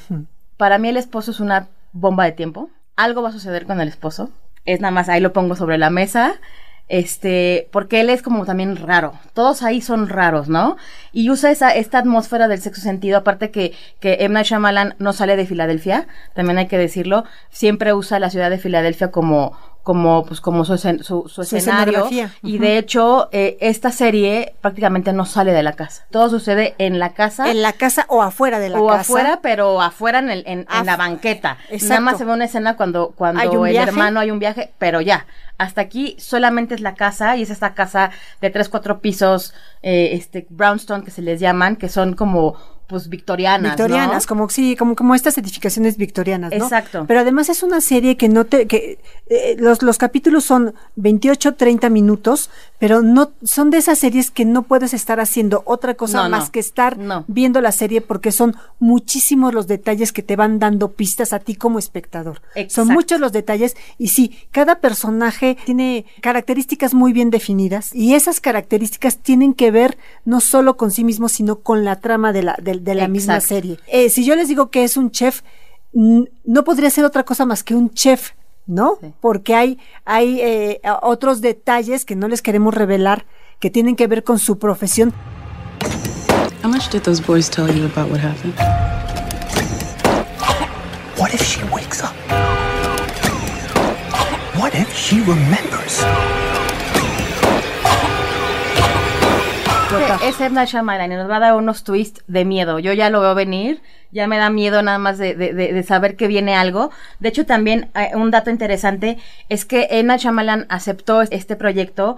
Para 0.57 0.77
mí 0.77 0.87
el 0.89 0.97
esposo 0.97 1.31
es 1.31 1.39
una 1.41 1.67
bomba 1.91 2.23
de 2.25 2.31
tiempo. 2.31 2.69
Algo 2.95 3.21
va 3.21 3.29
a 3.29 3.33
suceder 3.33 3.65
con 3.65 3.81
el 3.81 3.89
esposo. 3.89 4.29
Es 4.63 4.79
nada 4.79 4.91
más, 4.91 5.09
ahí 5.09 5.19
lo 5.19 5.33
pongo 5.33 5.55
sobre 5.57 5.77
la 5.77 5.89
mesa. 5.89 6.35
Este, 6.87 7.67
porque 7.71 8.01
él 8.01 8.09
es 8.09 8.21
como 8.21 8.45
también 8.45 8.75
raro. 8.75 9.13
Todos 9.33 9.63
ahí 9.63 9.81
son 9.81 10.07
raros, 10.07 10.49
¿no? 10.49 10.77
Y 11.11 11.29
usa 11.29 11.51
esa, 11.51 11.71
esta 11.71 11.99
atmósfera 11.99 12.47
del 12.47 12.61
sexo 12.61 12.81
sentido, 12.81 13.17
aparte 13.17 13.51
que, 13.51 13.73
que. 13.99 14.27
Night 14.29 14.47
Shyamalan 14.47 14.95
no 14.99 15.13
sale 15.13 15.35
de 15.35 15.45
Filadelfia, 15.45 16.07
también 16.33 16.57
hay 16.57 16.67
que 16.67 16.77
decirlo, 16.77 17.23
siempre 17.49 17.93
usa 17.93 18.19
la 18.19 18.29
ciudad 18.29 18.49
de 18.49 18.57
Filadelfia 18.57 19.11
como, 19.11 19.57
como, 19.85 20.25
pues, 20.25 20.41
como 20.41 20.65
su, 20.65 20.73
escen- 20.73 21.03
su, 21.03 21.41
escenario. 21.43 22.09
Y 22.41 22.57
de 22.57 22.79
hecho, 22.79 23.29
eh, 23.31 23.55
esta 23.61 23.91
serie 23.91 24.55
prácticamente 24.59 25.13
no 25.13 25.25
sale 25.25 25.51
de 25.53 25.61
la 25.61 25.73
casa. 25.73 26.07
Todo 26.09 26.27
sucede 26.31 26.73
en 26.79 26.97
la 26.97 27.13
casa. 27.13 27.51
En 27.51 27.61
la 27.61 27.71
casa 27.71 28.07
o 28.09 28.23
afuera 28.23 28.57
de 28.57 28.69
la 28.69 28.81
o 28.81 28.87
casa. 28.87 29.01
afuera, 29.01 29.39
pero 29.43 29.79
afuera 29.83 30.17
en, 30.17 30.31
el, 30.31 30.43
en, 30.47 30.65
en 30.73 30.85
la 30.87 30.97
banqueta. 30.97 31.59
Exacto. 31.69 31.87
Nada 31.89 32.01
más 32.01 32.17
se 32.17 32.25
ve 32.25 32.33
una 32.33 32.45
escena 32.45 32.75
cuando, 32.75 33.13
cuando 33.15 33.63
el 33.63 33.71
viaje. 33.73 33.87
hermano 33.89 34.19
hay 34.19 34.31
un 34.31 34.39
viaje, 34.39 34.73
pero 34.79 35.01
ya. 35.01 35.27
Hasta 35.59 35.81
aquí 35.81 36.15
solamente 36.17 36.73
es 36.73 36.81
la 36.81 36.95
casa 36.95 37.37
y 37.37 37.43
es 37.43 37.51
esta 37.51 37.75
casa 37.75 38.09
de 38.41 38.49
tres, 38.49 38.69
cuatro 38.69 39.01
pisos, 39.01 39.53
eh, 39.83 40.09
este, 40.13 40.47
brownstone 40.49 41.03
que 41.03 41.11
se 41.11 41.21
les 41.21 41.39
llaman, 41.39 41.75
que 41.75 41.89
son 41.89 42.15
como, 42.15 42.55
pues, 42.87 43.09
victorianas, 43.09 43.71
Victorianas, 43.71 44.23
¿no? 44.23 44.27
como 44.27 44.49
sí, 44.49 44.75
como, 44.75 44.95
como 44.95 45.15
estas 45.15 45.37
edificaciones 45.37 45.97
victorianas, 45.97 46.51
¿no? 46.51 46.63
Exacto. 46.63 47.05
Pero 47.07 47.19
además 47.19 47.49
es 47.49 47.63
una 47.63 47.81
serie 47.81 48.17
que 48.17 48.29
no 48.29 48.45
te, 48.45 48.67
que 48.67 48.99
eh, 49.27 49.55
los, 49.59 49.81
los 49.81 49.97
capítulos 49.97 50.43
son 50.43 50.75
28, 50.95 51.55
30 51.55 51.89
minutos, 51.89 52.49
pero 52.77 53.01
no, 53.01 53.31
son 53.43 53.69
de 53.71 53.77
esas 53.77 53.97
series 53.97 54.29
que 54.29 54.45
no 54.45 54.63
puedes 54.63 54.93
estar 54.93 55.19
haciendo 55.19 55.63
otra 55.65 55.95
cosa 55.95 56.23
No, 56.23 56.29
más 56.29 56.45
no, 56.45 56.51
que 56.51 56.59
estar 56.59 56.97
viendo 57.27 57.61
la 57.61 57.71
serie 57.71 58.01
porque 58.01 58.31
son 58.31 58.55
muchísimos 58.79 59.53
los 59.53 59.67
detalles 59.67 60.11
que 60.11 60.21
te 60.21 60.35
van 60.35 60.59
dando 60.59 60.91
pistas 60.91 61.33
a 61.33 61.39
ti 61.39 61.55
como 61.55 61.79
espectador. 61.79 62.41
Son 62.53 62.61
Exacto. 62.61 62.93
muchos 62.93 63.19
los 63.19 63.31
detalles 63.31 63.75
y 63.97 64.09
sí, 64.09 64.37
cada 64.51 64.79
personaje 64.79 65.57
tiene 65.65 66.05
características 66.21 66.93
muy 66.93 67.13
bien 67.13 67.29
definidas 67.29 67.93
y 67.95 68.13
esas 68.13 68.39
características 68.39 69.17
tienen 69.17 69.53
que 69.53 69.71
ver 69.71 69.97
no 70.23 70.39
solo 70.39 70.77
con 70.77 70.91
sí 70.91 71.03
mismo, 71.03 71.29
sino 71.29 71.57
con 71.57 71.83
la 71.83 71.99
trama 71.99 72.33
de 72.33 72.43
la, 72.43 72.57
de, 72.61 72.74
de 72.83 72.95
la 72.95 73.07
misma 73.07 73.35
Exacto. 73.35 73.55
serie. 73.55 73.79
Eh, 73.87 74.09
si 74.09 74.25
yo 74.25 74.35
les 74.35 74.47
digo 74.47 74.69
que 74.69 74.83
es 74.83 74.97
un 74.97 75.11
chef, 75.11 75.41
no 75.93 76.63
podría 76.63 76.89
ser 76.89 77.05
otra 77.05 77.23
cosa 77.23 77.45
más 77.45 77.63
que 77.63 77.73
un 77.75 77.89
chef, 77.91 78.31
¿no? 78.65 78.97
Sí. 79.01 79.13
Porque 79.21 79.55
hay, 79.55 79.79
hay 80.03 80.39
eh, 80.41 80.81
otros 81.01 81.41
detalles 81.41 82.03
que 82.05 82.15
no 82.15 82.27
les 82.27 82.41
queremos 82.41 82.73
revelar 82.73 83.25
que 83.59 83.69
tienen 83.69 83.95
que 83.95 84.07
ver 84.07 84.23
con 84.23 84.39
su 84.39 84.59
profesión. 84.59 85.13
How 86.63 86.69
much 86.69 86.89
did 86.91 87.03
those 87.03 87.21
boys 87.21 87.49
tell 87.49 87.67
you 87.67 87.85
about 87.85 88.09
what 88.11 88.19
happened? 88.19 88.53
What 91.17 91.33
if 91.33 91.41
she 91.41 91.63
wakes 91.71 92.01
up? 92.03 92.13
What 94.59 94.73
if 94.73 94.91
she 94.93 95.21
remembers? 95.21 96.03
Es 100.23 100.39
Edna 100.41 100.65
Shyamalan 100.65 101.11
y 101.11 101.15
nos 101.15 101.29
va 101.29 101.37
a 101.37 101.39
dar 101.39 101.53
unos 101.55 101.83
twists 101.83 102.23
de 102.27 102.45
miedo. 102.45 102.79
Yo 102.79 102.93
ya 102.93 103.09
lo 103.09 103.21
veo 103.21 103.35
venir, 103.35 103.81
ya 104.11 104.27
me 104.27 104.37
da 104.37 104.49
miedo 104.49 104.81
nada 104.81 104.97
más 104.97 105.17
de, 105.17 105.35
de- 105.35 105.53
de- 105.53 105.73
de 105.73 105.83
saber 105.83 106.15
que 106.15 106.27
viene 106.27 106.55
algo. 106.55 106.91
De 107.19 107.29
hecho, 107.29 107.45
también 107.45 107.89
eh, 107.95 108.11
un 108.15 108.31
dato 108.31 108.49
interesante 108.49 109.17
es 109.49 109.65
que 109.65 109.87
Edna 109.91 110.17
Shyamalan 110.17 110.65
aceptó 110.69 111.21
este 111.21 111.55
proyecto 111.55 112.17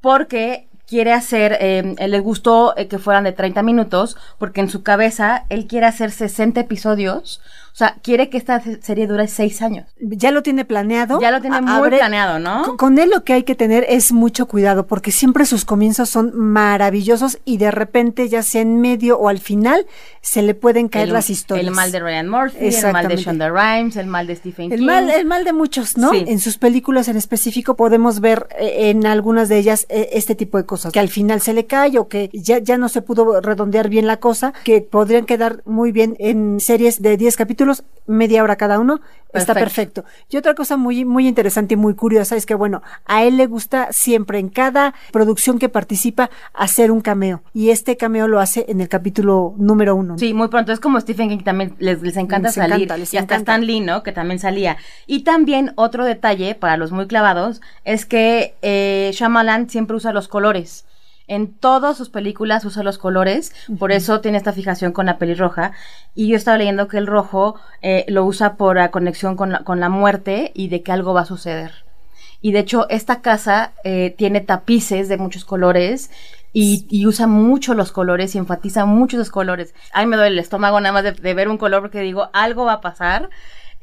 porque 0.00 0.68
quiere 0.86 1.12
hacer, 1.12 1.56
eh, 1.60 1.94
le 2.08 2.20
gustó 2.20 2.76
eh, 2.76 2.88
que 2.88 2.98
fueran 2.98 3.24
de 3.24 3.32
30 3.32 3.62
minutos, 3.62 4.16
porque 4.38 4.60
en 4.60 4.68
su 4.68 4.82
cabeza 4.82 5.46
él 5.48 5.66
quiere 5.66 5.86
hacer 5.86 6.10
60 6.10 6.60
episodios. 6.60 7.40
O 7.74 7.76
sea, 7.76 7.96
quiere 8.04 8.30
que 8.30 8.36
esta 8.38 8.60
se- 8.60 8.80
serie 8.82 9.08
dure 9.08 9.26
6 9.26 9.60
años. 9.60 9.88
Ya 9.98 10.30
lo 10.30 10.44
tiene 10.44 10.64
planeado. 10.64 11.20
Ya 11.20 11.32
lo 11.32 11.40
tiene 11.40 11.60
muy 11.60 11.90
planeado, 11.90 12.38
¿no? 12.38 12.76
Con, 12.76 13.00
él 13.00 13.10
lo 13.10 13.24
que 13.24 13.32
hay 13.32 13.42
que 13.42 13.56
tener 13.56 13.84
es 13.88 14.12
mucho 14.12 14.46
cuidado, 14.46 14.86
porque 14.86 15.10
siempre 15.10 15.44
sus 15.44 15.64
comienzos 15.64 16.08
son 16.08 16.30
maravillosos 16.38 17.40
y 17.44 17.56
de 17.56 17.72
repente, 17.72 18.28
ya 18.28 18.44
sea 18.44 18.60
en 18.62 18.80
medio 18.80 19.18
o 19.18 19.28
al 19.28 19.40
final, 19.40 19.86
se 20.22 20.42
le 20.42 20.54
pueden 20.54 20.86
caer 20.88 21.08
el, 21.08 21.14
las 21.14 21.30
historias. 21.30 21.66
el 21.66 21.74
mal 21.74 21.90
de 21.90 21.98
Ryan 21.98 22.28
Murphy, 22.28 22.66
el 22.68 22.92
mal 22.92 23.08
de. 23.08 23.16
Shonda 23.16 23.50
Rhimes, 23.50 23.96
el 23.96 24.06
mal 24.06 24.28
de 24.28 24.36
Stephen 24.36 24.70
El 24.70 24.78
King. 24.78 24.86
mal, 24.86 25.10
el 25.10 25.26
mal 25.26 25.42
de 25.42 25.52
muchos, 25.52 25.96
¿no? 25.98 26.10
Sí. 26.12 26.24
En 26.28 26.38
sus 26.38 26.58
películas 26.58 27.08
en 27.08 27.16
específico 27.16 27.74
podemos 27.74 28.20
ver 28.20 28.46
eh, 28.56 28.90
en 28.90 29.04
algunas 29.04 29.48
de 29.48 29.58
ellas 29.58 29.86
eh, 29.88 30.10
este 30.12 30.36
tipo 30.36 30.58
de 30.58 30.64
cosas, 30.64 30.92
que 30.92 31.00
al 31.00 31.08
final 31.08 31.40
se 31.40 31.52
le 31.52 31.66
cae 31.66 31.98
o 31.98 32.06
que 32.06 32.30
ya, 32.32 32.58
ya 32.58 32.78
no 32.78 32.88
se 32.88 33.02
pudo 33.02 33.40
redondear 33.40 33.88
bien 33.88 34.06
la 34.06 34.18
cosa, 34.18 34.52
que 34.62 34.80
podrían 34.80 35.26
quedar 35.26 35.62
muy 35.64 35.90
bien 35.90 36.14
en 36.20 36.60
series 36.60 37.02
de 37.02 37.16
10 37.16 37.36
capítulos, 37.36 37.63
media 38.06 38.42
hora 38.42 38.56
cada 38.56 38.78
uno, 38.78 39.00
está 39.32 39.54
Perfecto. 39.54 40.04
Y 40.30 40.36
otra 40.36 40.54
cosa 40.54 40.76
muy, 40.76 41.04
muy 41.04 41.26
interesante 41.26 41.74
y 41.74 41.76
muy 41.76 41.94
curiosa 41.94 42.36
es 42.36 42.46
que, 42.46 42.54
bueno, 42.54 42.82
a 43.06 43.24
él 43.24 43.36
le 43.36 43.46
gusta 43.46 43.88
siempre 43.90 44.38
en 44.38 44.48
cada 44.48 44.94
producción 45.12 45.58
que 45.58 45.68
participa 45.68 46.30
hacer 46.52 46.90
un 46.90 47.00
cameo, 47.00 47.42
y 47.52 47.70
este 47.70 47.96
cameo 47.96 48.28
lo 48.28 48.40
hace 48.40 48.66
en 48.68 48.80
el 48.80 48.88
capítulo 48.88 49.54
número 49.56 49.96
uno. 49.96 50.12
¿no? 50.14 50.18
Sí, 50.18 50.34
muy 50.34 50.48
pronto. 50.48 50.72
Es 50.72 50.80
como 50.80 51.00
Stephen 51.00 51.30
King 51.30 51.42
también 51.44 51.74
les, 51.78 52.02
les 52.02 52.16
encanta 52.16 52.48
Les 52.48 52.54
salir. 52.54 52.74
encanta, 52.76 52.96
les 52.98 53.14
y 53.14 53.16
hasta. 53.16 53.36
Stan 53.36 53.64
Lee, 53.66 53.80
¿no? 53.80 54.02
Que 54.02 54.12
también 54.12 54.38
salía. 54.38 54.76
Y 55.06 55.24
también 55.24 55.72
otro 55.76 56.04
detalle 56.04 56.54
para 56.54 56.76
los 56.76 56.92
muy 56.92 57.06
clavados 57.06 57.60
es 57.84 58.06
que 58.06 58.54
eh, 58.62 59.10
Shyamalan 59.14 59.70
siempre 59.70 59.96
usa 59.96 60.12
los 60.12 60.28
colores. 60.28 60.84
En 61.26 61.54
todas 61.54 61.96
sus 61.96 62.10
películas 62.10 62.64
usa 62.64 62.82
los 62.82 62.98
colores, 62.98 63.54
por 63.78 63.92
eso 63.92 64.20
tiene 64.20 64.36
esta 64.36 64.52
fijación 64.52 64.92
con 64.92 65.06
la 65.06 65.16
pelirroja. 65.16 65.72
Y 66.14 66.28
yo 66.28 66.36
estaba 66.36 66.58
leyendo 66.58 66.86
que 66.88 66.98
el 66.98 67.06
rojo 67.06 67.56
eh, 67.80 68.04
lo 68.08 68.24
usa 68.24 68.56
por 68.56 68.76
la 68.76 68.90
conexión 68.90 69.36
con 69.36 69.52
la, 69.52 69.60
con 69.60 69.80
la 69.80 69.88
muerte 69.88 70.52
y 70.54 70.68
de 70.68 70.82
que 70.82 70.92
algo 70.92 71.14
va 71.14 71.22
a 71.22 71.26
suceder. 71.26 71.84
Y 72.42 72.52
de 72.52 72.58
hecho, 72.58 72.86
esta 72.90 73.22
casa 73.22 73.72
eh, 73.84 74.14
tiene 74.18 74.42
tapices 74.42 75.08
de 75.08 75.16
muchos 75.16 75.46
colores 75.46 76.10
y, 76.52 76.86
y 76.90 77.06
usa 77.06 77.26
mucho 77.26 77.72
los 77.72 77.90
colores 77.90 78.34
y 78.34 78.38
enfatiza 78.38 78.84
mucho 78.84 79.16
los 79.16 79.30
colores. 79.30 79.74
Ay, 79.94 80.04
me 80.04 80.16
duele 80.16 80.32
el 80.32 80.38
estómago 80.38 80.78
nada 80.78 80.92
más 80.92 81.04
de, 81.04 81.12
de 81.12 81.34
ver 81.34 81.48
un 81.48 81.56
color 81.56 81.80
porque 81.80 82.00
digo, 82.00 82.28
algo 82.34 82.66
va 82.66 82.74
a 82.74 82.80
pasar. 82.82 83.30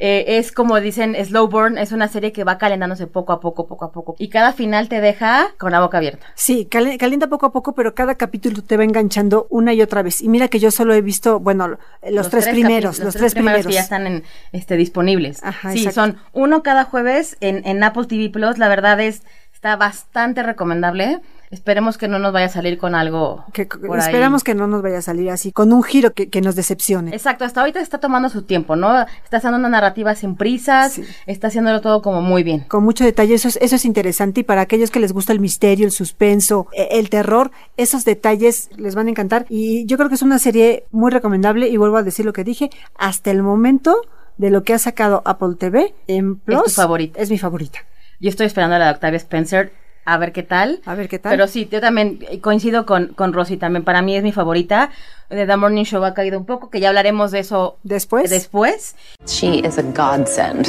Eh, 0.04 0.40
es 0.40 0.52
como 0.52 0.82
dicen, 0.82 1.16
Slow 1.24 1.48
Burn 1.48 1.78
es 1.78 1.92
una 1.92 2.08
serie 2.08 2.32
que 2.32 2.44
va 2.44 2.58
calentándose 2.58 3.06
poco 3.06 3.34
a 3.34 3.40
poco, 3.40 3.68
poco 3.68 3.86
a 3.86 3.92
poco. 3.92 4.16
Y 4.18 4.30
cada 4.30 4.52
final 4.52 4.90
te 4.90 5.00
deja 5.00 5.50
con 5.60 5.72
la 5.72 5.80
boca 5.80 5.98
abierta. 6.00 6.26
Sí, 6.34 6.66
cali- 6.66 6.98
calienta 6.98 7.28
poco 7.28 7.46
a 7.46 7.52
poco, 7.52 7.76
pero 7.76 7.94
cada 7.94 8.16
capítulo 8.16 8.64
te 8.64 8.78
va 8.78 8.84
enganchando 8.84 9.46
una 9.52 9.76
y 9.76 9.82
otra 9.84 10.02
vez. 10.02 10.20
Y 10.22 10.28
mira 10.28 10.48
que 10.48 10.58
yo 10.58 10.72
solo 10.72 10.96
he 10.96 11.02
visto, 11.04 11.40
bueno, 11.40 11.68
lo- 11.68 11.78
los, 12.10 12.30
tres, 12.32 12.48
primeros, 12.48 12.98
los, 12.98 13.14
tres 13.16 13.36
primeros. 13.36 13.68
que 13.68 13.74
ya 13.74 13.82
están 13.82 14.08
en, 14.08 14.24
este, 14.54 14.76
disponibles. 14.76 15.44
Ajá, 15.44 15.72
sí, 15.72 15.86
exacto. 15.86 16.02
son 16.02 16.18
uno 16.34 16.64
cada 16.64 16.86
jueves 16.86 17.38
en, 17.40 17.62
en 17.68 17.84
Apple 17.84 18.08
TV 18.08 18.32
Plus. 18.32 18.58
La 18.58 18.70
verdad 18.70 19.00
es, 19.00 19.22
está 19.54 19.76
bastante 19.76 20.42
recomendable. 20.42 21.20
Esperemos 21.52 21.98
que 21.98 22.08
no 22.08 22.18
nos 22.18 22.32
vaya 22.34 22.46
a 22.48 22.50
salir 22.50 22.78
con 22.78 22.96
algo. 22.96 23.44
Que, 23.54 23.66
por 23.66 24.00
ahí. 24.00 24.06
esperamos 24.06 24.44
que 24.44 24.56
no 24.56 24.68
nos 24.68 24.82
vaya 24.82 25.00
a 25.00 25.02
salir 25.02 25.30
así, 25.30 25.52
con 25.52 25.74
un 25.74 25.84
giro 25.84 26.14
que, 26.14 26.30
que 26.30 26.42
nos 26.42 26.56
decepcione. 26.56 27.12
Exacto, 27.14 27.44
hasta 27.46 27.60
ahorita 27.60 27.82
está 27.82 28.00
tomando 28.00 28.30
su 28.30 28.44
tiempo, 28.44 28.76
¿no? 28.76 29.02
Está 29.24 29.38
haciendo 29.38 29.58
una 29.60 29.68
narrativa 29.70 30.16
sin 30.16 30.36
prisas, 30.36 30.94
Sí. 30.94 31.04
está 31.28 31.48
haciéndolo 31.48 31.82
todo 31.82 32.02
como 32.02 32.22
muy 32.22 32.44
bien. 32.44 32.62
Con 32.62 32.84
mucho 32.84 33.04
detalle, 33.04 33.34
eso 33.36 33.50
es, 33.50 33.58
eso 33.62 33.76
es 33.76 33.86
interesante 33.86 34.40
y 34.42 34.44
para 34.44 34.62
aquellos 34.62 34.92
que 34.92 35.00
les 35.02 35.12
gusta 35.12 35.34
el 35.34 35.40
misterio, 35.42 35.86
el 35.86 35.92
suspenso, 35.92 36.68
e- 36.74 36.88
el 37.00 37.10
terror, 37.10 37.52
esos 37.78 38.06
detalles 38.06 38.70
les 38.78 38.96
van 38.96 39.08
a 39.08 39.10
encantar 39.10 39.46
y 39.50 39.86
yo 39.88 39.98
creo 39.98 40.08
que 40.10 40.16
es 40.16 40.22
una 40.22 40.40
serie 40.40 40.86
muy 40.92 41.12
recomendable 41.12 41.68
y 41.68 41.76
vuelvo 41.78 41.98
a 41.98 42.04
decir 42.04 42.26
lo 42.26 42.34
que 42.34 42.44
dije, 42.46 42.70
hasta 42.98 43.30
el 43.30 43.44
momento 43.44 43.96
de 44.38 44.50
lo 44.52 44.64
que 44.64 44.74
ha 44.74 44.80
sacado 44.80 45.22
Apple 45.26 45.56
TV 45.60 45.94
en 46.08 46.38
Plus 46.38 46.64
tu 46.64 46.70
favorita. 46.72 47.20
es 47.20 47.30
mi 47.30 47.38
favorita. 47.38 47.80
Yo 48.22 48.30
estoy 48.30 48.46
esperando 48.48 48.76
a 48.76 48.80
la 48.80 48.86
de 48.86 48.92
Octavia 48.94 49.18
Spencer 49.18 49.74
a 50.06 50.18
ver 50.18 50.32
qué 50.32 50.44
tal. 50.44 50.82
A 50.86 50.96
ver 50.96 51.08
qué 51.08 51.20
tal. 51.20 51.32
Pero 51.32 51.48
sí, 51.48 51.68
yo 51.72 51.80
también 51.80 52.20
eh, 52.30 52.40
coincido 52.40 52.86
con, 52.86 53.08
con 53.10 53.34
Rosy 53.34 53.58
también. 53.58 53.84
Para 53.84 54.02
mí 54.02 54.16
es 54.16 54.24
mi 54.24 54.32
favorita. 54.32 54.90
De 55.30 55.46
The 55.46 55.56
Morning 55.58 55.84
Show 55.86 56.04
ha 56.04 56.14
caído 56.14 56.38
un 56.40 56.46
poco, 56.46 56.70
que 56.70 56.80
ya 56.80 56.90
hablaremos 56.90 57.32
de 57.32 57.40
eso 57.40 57.78
Después. 57.84 58.30
después. 58.30 58.96
She 59.26 59.60
is 59.66 59.78
a 59.78 59.84
godsend. 59.84 60.68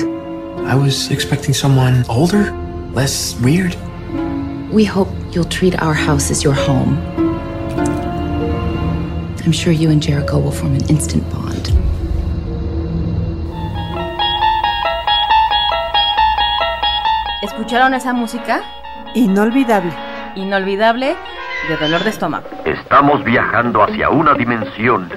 I 0.69 0.75
was 0.77 1.11
expecting 1.11 1.53
someone 1.55 2.05
older, 2.09 2.53
less 2.95 3.37
weird. 3.43 3.75
We 4.73 4.85
hope 4.85 5.11
you'll 5.33 5.49
treat 5.49 5.75
our 5.83 5.95
house 5.95 6.31
as 6.31 6.43
your 6.45 6.55
home. 6.55 6.97
I'm 9.45 9.53
sure 9.53 9.73
you 9.73 9.91
and 9.91 10.01
Jericho 10.01 10.39
will 10.39 10.53
form 10.53 10.75
an 10.77 10.89
instant 10.89 11.29
bond. 11.31 11.73
¿Escucharon 17.43 17.95
esa 17.95 18.13
música? 18.13 18.63
Inolvidable. 19.15 19.93
Inolvidable 20.37 21.15
de 21.69 21.77
dolor 21.77 22.03
de 22.03 22.09
estómago. 22.09 22.49
Estamos 22.65 23.23
viajando 23.25 23.83
hacia 23.83 24.09
una 24.09 24.33
dimensión 24.33 25.11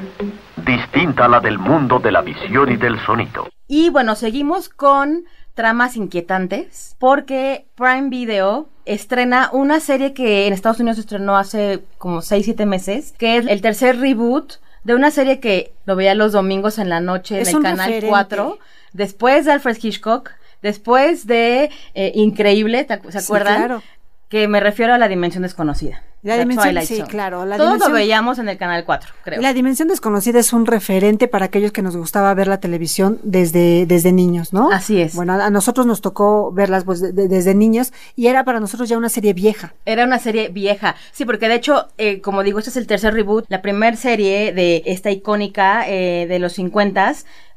distinta 0.65 1.25
a 1.25 1.27
la 1.29 1.39
del 1.39 1.57
mundo 1.57 1.99
de 1.99 2.11
la 2.11 2.21
visión 2.21 2.69
y 2.71 2.75
del 2.75 2.99
sonido. 3.05 3.47
Y 3.69 3.89
bueno, 3.89 4.15
seguimos 4.15 4.67
con 4.67 5.23
tramas 5.53 5.95
inquietantes 5.95 6.97
porque 6.99 7.67
Prime 7.75 8.09
Video 8.09 8.67
estrena 8.83 9.49
una 9.53 9.79
serie 9.79 10.13
que 10.13 10.47
en 10.47 10.53
Estados 10.53 10.81
Unidos 10.81 10.99
estrenó 10.99 11.37
hace 11.37 11.85
como 11.97 12.19
6-7 12.19 12.65
meses, 12.65 13.13
que 13.17 13.37
es 13.37 13.47
el 13.47 13.61
tercer 13.61 13.97
reboot 13.99 14.55
de 14.83 14.93
una 14.93 15.09
serie 15.09 15.39
que 15.39 15.73
lo 15.85 15.95
veía 15.95 16.15
los 16.15 16.33
domingos 16.33 16.79
en 16.79 16.89
la 16.89 16.99
noche 16.99 17.39
Es 17.39 17.47
en 17.47 17.57
el 17.57 17.63
canal 17.63 17.87
referente. 17.87 18.09
4, 18.09 18.59
después 18.91 19.45
de 19.45 19.53
Alfred 19.53 19.77
Hitchcock, 19.81 20.31
después 20.65 21.25
de 21.27 21.69
eh, 21.93 22.11
Increíble, 22.15 22.83
¿te 22.83 22.95
acu- 23.01 23.11
¿se 23.11 23.19
Sí, 23.21 23.25
acuerdan? 23.25 23.57
claro. 23.57 23.83
Que 24.27 24.47
me 24.49 24.59
refiero 24.59 24.93
a 24.93 24.97
la 24.97 25.07
dimensión 25.07 25.43
desconocida. 25.43 26.03
La 26.25 26.37
dimensión, 26.37 26.75
sí, 26.85 27.01
claro. 27.03 27.45
La 27.45 27.57
Todos 27.57 27.69
dimensión, 27.69 27.91
lo 27.91 27.95
veíamos 27.97 28.39
en 28.39 28.49
el 28.49 28.57
canal 28.57 28.83
4, 28.83 29.13
creo. 29.23 29.41
La 29.41 29.53
dimensión 29.53 29.87
desconocida 29.87 30.39
es 30.39 30.51
un 30.53 30.65
referente 30.65 31.27
para 31.27 31.45
aquellos 31.45 31.71
que 31.71 31.81
nos 31.81 31.95
gustaba 31.95 32.33
ver 32.33 32.47
la 32.47 32.59
televisión 32.59 33.19
desde, 33.23 33.85
desde 33.85 34.11
niños, 34.11 34.51
¿no? 34.51 34.71
Así 34.71 35.01
es. 35.01 35.15
Bueno, 35.15 35.33
a, 35.33 35.45
a 35.45 35.49
nosotros 35.49 35.85
nos 35.85 36.01
tocó 36.01 36.51
verlas 36.51 36.83
pues, 36.83 36.99
de- 36.99 37.11
de- 37.13 37.27
desde 37.27 37.53
niños 37.55 37.93
y 38.15 38.27
era 38.27 38.43
para 38.43 38.59
nosotros 38.59 38.89
ya 38.89 38.97
una 38.97 39.09
serie 39.09 39.33
vieja. 39.33 39.73
Era 39.85 40.03
una 40.03 40.19
serie 40.19 40.49
vieja. 40.49 40.95
Sí, 41.11 41.25
porque 41.25 41.47
de 41.47 41.55
hecho, 41.55 41.87
eh, 41.97 42.21
como 42.21 42.43
digo, 42.43 42.59
este 42.59 42.71
es 42.71 42.77
el 42.77 42.87
tercer 42.87 43.13
reboot. 43.13 43.45
La 43.49 43.61
primera 43.61 43.95
serie 43.95 44.51
de 44.51 44.81
esta 44.85 45.11
icónica 45.11 45.87
eh, 45.87 46.25
de 46.27 46.39
los 46.39 46.53
50 46.53 46.95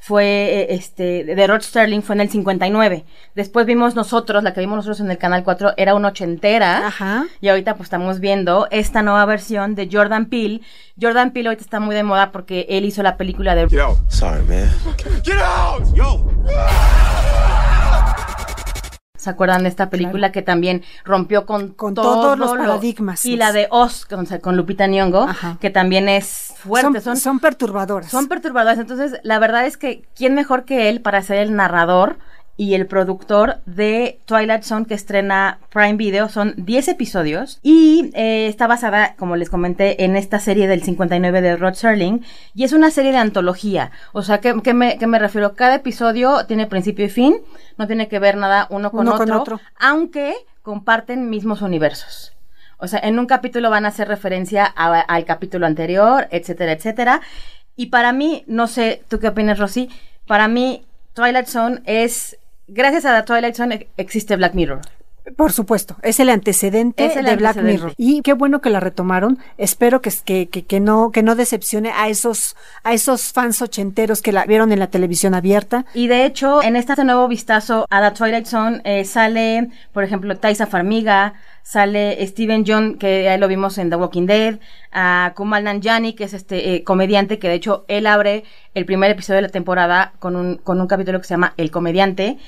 fue 0.01 0.25
eh, 0.25 0.67
este 0.75 1.25
de 1.25 1.47
Rod 1.47 1.61
Sterling 1.63 2.03
fue 2.03 2.15
en 2.15 2.21
el 2.23 2.29
59. 2.31 3.05
Después 3.35 3.67
vimos 3.67 3.95
nosotros, 3.95 4.43
la 4.43 4.53
que 4.53 4.61
vimos 4.61 4.77
nosotros 4.77 5.01
en 5.01 5.11
el 5.11 5.19
canal 5.19 5.43
4 5.45 5.75
era 5.77 5.95
una 5.95 6.09
ochentera. 6.09 6.87
Ajá. 6.87 7.25
Y 7.41 7.49
ahorita 7.49 7.75
pues 7.75 7.87
estamos 7.87 8.21
viendo 8.21 8.58
esta 8.71 9.03
nueva 9.03 9.25
versión 9.27 9.75
de 9.75 9.89
Jordan 9.91 10.27
Peele. 10.27 10.61
Jordan 11.01 11.31
Peele 11.33 11.49
ahorita 11.51 11.63
está 11.63 11.79
muy 11.81 11.95
de 11.95 12.03
moda 12.03 12.33
porque 12.33 12.67
él 12.69 12.85
hizo 12.85 13.03
la 13.03 13.17
película 13.17 13.55
de 13.55 13.69
Sorry, 14.09 14.43
man. 14.45 14.71
Get 15.25 15.37
out! 15.41 15.95
Yo! 15.95 16.27
¿Se 19.17 19.31
acuerdan 19.31 19.65
de 19.65 19.69
esta 19.69 19.91
película 19.91 20.31
que 20.31 20.43
también 20.43 20.85
rompió 21.05 21.45
con, 21.45 21.71
Con 21.71 21.93
todo 21.95 22.15
todos 22.23 22.39
los 22.39 22.53
lo- 22.53 22.57
paradigmas. 22.59 23.25
Y 23.25 23.37
la 23.37 23.51
de 23.51 23.67
Oz 23.71 24.07
con, 24.07 24.27
con 24.27 24.57
Lupita 24.57 24.87
Nyong'o, 24.87 25.23
Ajá. 25.29 25.57
que 25.61 25.71
también 25.71 26.09
es 26.09 26.55
fuerte. 26.57 27.01
son, 27.01 27.17
son 27.17 27.41
perturbadoras. 27.41 28.11
Son 28.13 28.29
perturbadoras. 28.29 28.79
Entonces, 28.79 29.19
la 29.25 29.41
verdad 29.41 29.67
es 29.67 29.77
que, 29.77 30.05
¿quién 30.15 30.35
mejor 30.37 30.65
que 30.65 30.89
él 30.89 31.01
para 31.03 31.21
ser 31.23 31.39
el 31.39 31.57
narrador 31.57 32.19
y 32.59 32.75
el 32.75 32.87
productor 32.87 33.59
de 33.67 34.19
Twilight 34.27 34.65
Zone 34.65 34.85
que 34.85 34.93
estrena 34.95 35.61
Prime 35.71 35.95
Video? 35.95 36.29
Son 36.29 36.53
10 36.59 36.89
episodios 36.89 37.61
y 37.63 38.11
eh, 38.15 38.49
está 38.49 38.67
basada, 38.67 39.15
como 39.17 39.37
les 39.37 39.49
comenté, 39.49 40.05
en 40.05 40.17
esta 40.17 40.41
serie 40.41 40.67
del 40.69 40.83
59 40.83 41.41
de 41.41 41.57
Rod 41.57 41.75
Serling 41.75 42.25
y 42.55 42.65
es 42.65 42.73
una 42.73 42.91
serie 42.91 43.13
de 43.13 43.19
antología. 43.19 43.93
O 44.13 44.23
sea, 44.23 44.41
¿qué, 44.41 44.55
qué 44.63 44.75
me, 44.75 44.99
qué 44.99 45.07
me 45.07 45.19
refiero? 45.21 45.55
Cada 45.55 45.77
episodio 45.77 46.45
tiene 46.47 46.67
principio 46.67 47.05
y 47.07 47.09
fin, 47.11 47.37
no 47.79 47.87
tiene 47.87 48.09
que 48.09 48.19
ver 48.19 48.37
nada 48.37 48.67
uno 48.71 48.91
con, 48.91 49.01
Uno 49.07 49.15
otro, 49.15 49.27
con 49.27 49.37
otro. 49.37 49.61
aunque 49.79 50.35
comparten 50.63 51.31
mismos 51.31 51.63
universos. 51.63 52.35
O 52.77 52.87
sea, 52.89 52.99
en 53.01 53.19
un 53.19 53.27
capítulo 53.27 53.71
van 53.71 53.85
a 53.87 53.89
hacer 53.89 54.09
referencia 54.09 54.65
a- 54.77 55.01
al 55.01 55.25
capítulo 55.25 55.65
anterior, 55.67 56.29
etcétera, 56.31 56.73
etcétera. 56.73 57.21
Y 57.77 57.87
para 57.87 58.13
mí, 58.13 58.43
no 58.49 58.67
sé, 58.67 59.03
¿tú 59.09 59.21
qué 59.21 59.29
opinas, 59.29 59.59
Rosy? 59.61 59.89
Para 60.27 60.49
mí, 60.49 60.85
Twilight 61.15 61.47
Zone 61.47 61.81
es... 61.87 62.38
Gracias 62.69 63.05
a 63.07 63.13
la 63.13 63.25
Twilight 63.25 63.57
Zone 63.57 63.75
e- 63.75 63.89
existe 63.97 64.37
Black 64.37 64.55
Mirror. 64.55 64.81
Por 65.37 65.53
supuesto, 65.53 65.97
es 66.03 66.21
el 66.21 66.31
antecedente 66.31 67.07
Es 67.07 67.17
el 67.17 67.25
de 67.25 67.37
Black. 67.37 67.57
Mirror. 67.57 67.93
Y 67.97 68.23
qué 68.23 68.33
bueno 68.33 68.61
que 68.61 68.71
la 68.71 68.81
retomaron. 68.81 69.39
Espero 69.57 70.01
que, 70.01 70.11
que, 70.25 70.49
que, 70.49 70.65
que 70.65 70.81
no, 70.81 71.11
que 71.11 71.23
no 71.23 71.35
decepcione 71.35 71.91
a 71.91 72.09
esos, 72.09 72.57
a 72.85 72.93
esos 72.93 73.33
fans 73.33 73.61
ochenteros 73.63 74.23
que 74.23 74.33
la 74.33 74.45
vieron 74.45 74.73
en 74.73 74.79
la 74.79 74.89
televisión 74.89 75.35
abierta. 75.35 75.85
Y 75.95 76.07
de 76.07 76.25
hecho, 76.25 76.63
en 76.63 76.77
este 76.77 77.03
nuevo 77.05 77.29
vistazo 77.29 77.87
a 77.91 78.01
la 78.01 78.15
Twilight 78.15 78.47
Zone 78.47 78.81
eh, 78.85 79.05
sale, 79.05 79.69
por 79.93 80.05
ejemplo, 80.05 80.37
Taisa 80.37 80.67
Farmiga, 80.67 81.35
sale 81.63 82.27
Steven 82.27 82.65
John, 82.67 82.97
que 82.99 83.29
ahí 83.29 83.39
lo 83.39 83.47
vimos 83.47 83.77
en 83.79 83.91
The 83.91 83.97
Walking 83.97 84.27
Dead, 84.27 84.59
a 84.91 85.33
Kumal 85.37 85.65
Nanjiani, 85.65 86.15
que 86.15 86.25
es 86.25 86.33
este 86.33 86.75
eh, 86.75 86.85
comediante, 86.85 87.39
que 87.39 87.49
de 87.49 87.55
hecho 87.55 87.85
él 87.89 88.07
abre 88.07 88.45
el 88.75 88.87
primer 88.87 89.11
episodio 89.11 89.37
de 89.37 89.43
la 89.43 89.49
temporada 89.49 90.13
con 90.19 90.35
un, 90.35 90.57
con 90.57 90.81
un 90.81 90.87
capítulo 90.87 91.21
que 91.21 91.27
se 91.27 91.35
llama 91.35 91.53
El 91.57 91.71
Comediante. 91.71 92.39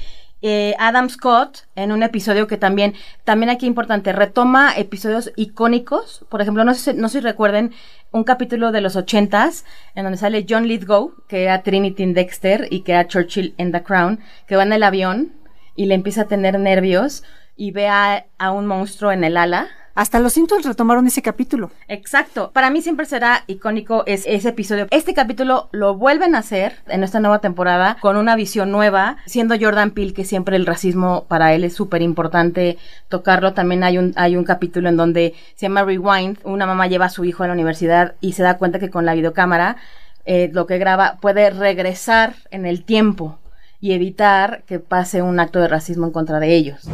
Eh, 0.43 0.75
Adam 0.79 1.11
Scott 1.11 1.67
en 1.77 1.93
un 1.93 2.03
episodio 2.03 2.47
que 2.47 2.57
también, 2.57 2.95
también 3.25 3.51
aquí 3.51 3.67
importante, 3.67 4.13
retoma 4.13 4.73
episodios 4.77 5.33
icónicos. 5.37 6.25
Por 6.31 6.41
ejemplo, 6.41 6.65
no 6.65 6.75
sé, 6.75 6.95
no 6.95 7.09
sé 7.09 7.19
si 7.19 7.25
recuerden 7.25 7.73
un 8.11 8.25
capítulo 8.25 8.73
de 8.73 8.81
los 8.81 8.97
ochentas 8.97 9.65
en 9.95 10.05
donde 10.05 10.19
sale 10.19 10.47
John 10.49 10.67
Lithgow, 10.67 11.13
que 11.29 11.45
era 11.45 11.63
Trinity 11.63 12.03
en 12.03 12.15
Dexter 12.15 12.69
y 12.71 12.81
que 12.83 12.93
era 12.93 13.07
Churchill 13.07 13.55
en 13.59 13.73
The 13.73 13.83
Crown, 13.83 14.21
que 14.47 14.57
va 14.57 14.63
en 14.63 14.73
el 14.73 14.83
avión 14.83 15.35
y 15.77 15.87
le 15.87 15.95
empieza 15.95 16.23
a 16.23 16.29
tener 16.29 16.59
nervios 16.59 17.23
y 17.57 17.73
ve 17.73 17.89
a, 17.89 18.27
a 18.39 18.53
un 18.53 18.67
monstruo 18.67 19.13
en 19.13 19.25
el 19.25 19.37
ala. 19.37 19.69
Hasta 19.95 20.21
los 20.21 20.33
Simpsons 20.35 20.65
retomaron 20.65 21.07
ese 21.07 21.21
capítulo. 21.21 21.71
Exacto. 21.89 22.53
Para 22.53 22.71
mí 22.71 22.81
siempre 22.81 23.07
será 23.07 23.43
icónico 23.49 24.05
es- 24.07 24.25
ese 24.27 24.51
episodio. 24.51 24.87
Este 24.91 25.15
capítulo 25.15 25.69
lo 25.73 25.95
vuelven 25.97 26.35
a 26.35 26.39
hacer 26.39 26.77
en 26.87 27.03
esta 27.03 27.19
nueva 27.21 27.41
temporada 27.41 27.97
con 28.01 28.17
una 28.17 28.37
visión 28.37 28.71
nueva, 28.71 29.17
siendo 29.27 29.57
Jordan 29.61 29.91
Peele 29.91 30.15
que 30.15 30.25
siempre 30.25 30.57
el 30.57 30.65
racismo 30.67 31.25
para 31.29 31.53
él 31.55 31.65
es 31.65 31.75
súper 31.75 32.03
importante 32.03 32.79
tocarlo. 33.09 33.53
También 33.53 33.83
hay 33.85 33.99
un, 33.99 34.13
hay 34.17 34.37
un 34.37 34.45
capítulo 34.45 34.89
en 34.89 34.97
donde 34.97 35.35
se 35.57 35.67
llama 35.67 35.83
Rewind. 35.85 36.39
Una 36.45 36.67
mamá 36.67 36.87
lleva 36.87 37.07
a 37.07 37.11
su 37.11 37.25
hijo 37.25 37.43
a 37.43 37.49
la 37.49 37.53
universidad 37.55 38.15
y 38.21 38.33
se 38.33 38.43
da 38.45 38.59
cuenta 38.59 38.79
que 38.79 38.91
con 38.91 39.05
la 39.05 39.15
videocámara 39.15 39.77
eh, 40.25 40.51
lo 40.53 40.67
que 40.67 40.79
graba 40.79 41.17
puede 41.21 41.51
regresar 41.51 42.35
en 42.51 42.65
el 42.65 42.85
tiempo 42.85 43.39
y 43.81 43.93
evitar 43.93 44.63
que 44.67 44.79
pase 44.79 45.23
un 45.23 45.41
acto 45.41 45.59
de 45.59 45.69
racismo 45.69 46.07
en 46.07 46.13
contra 46.13 46.39
de 46.39 46.55
ellos. 46.55 46.87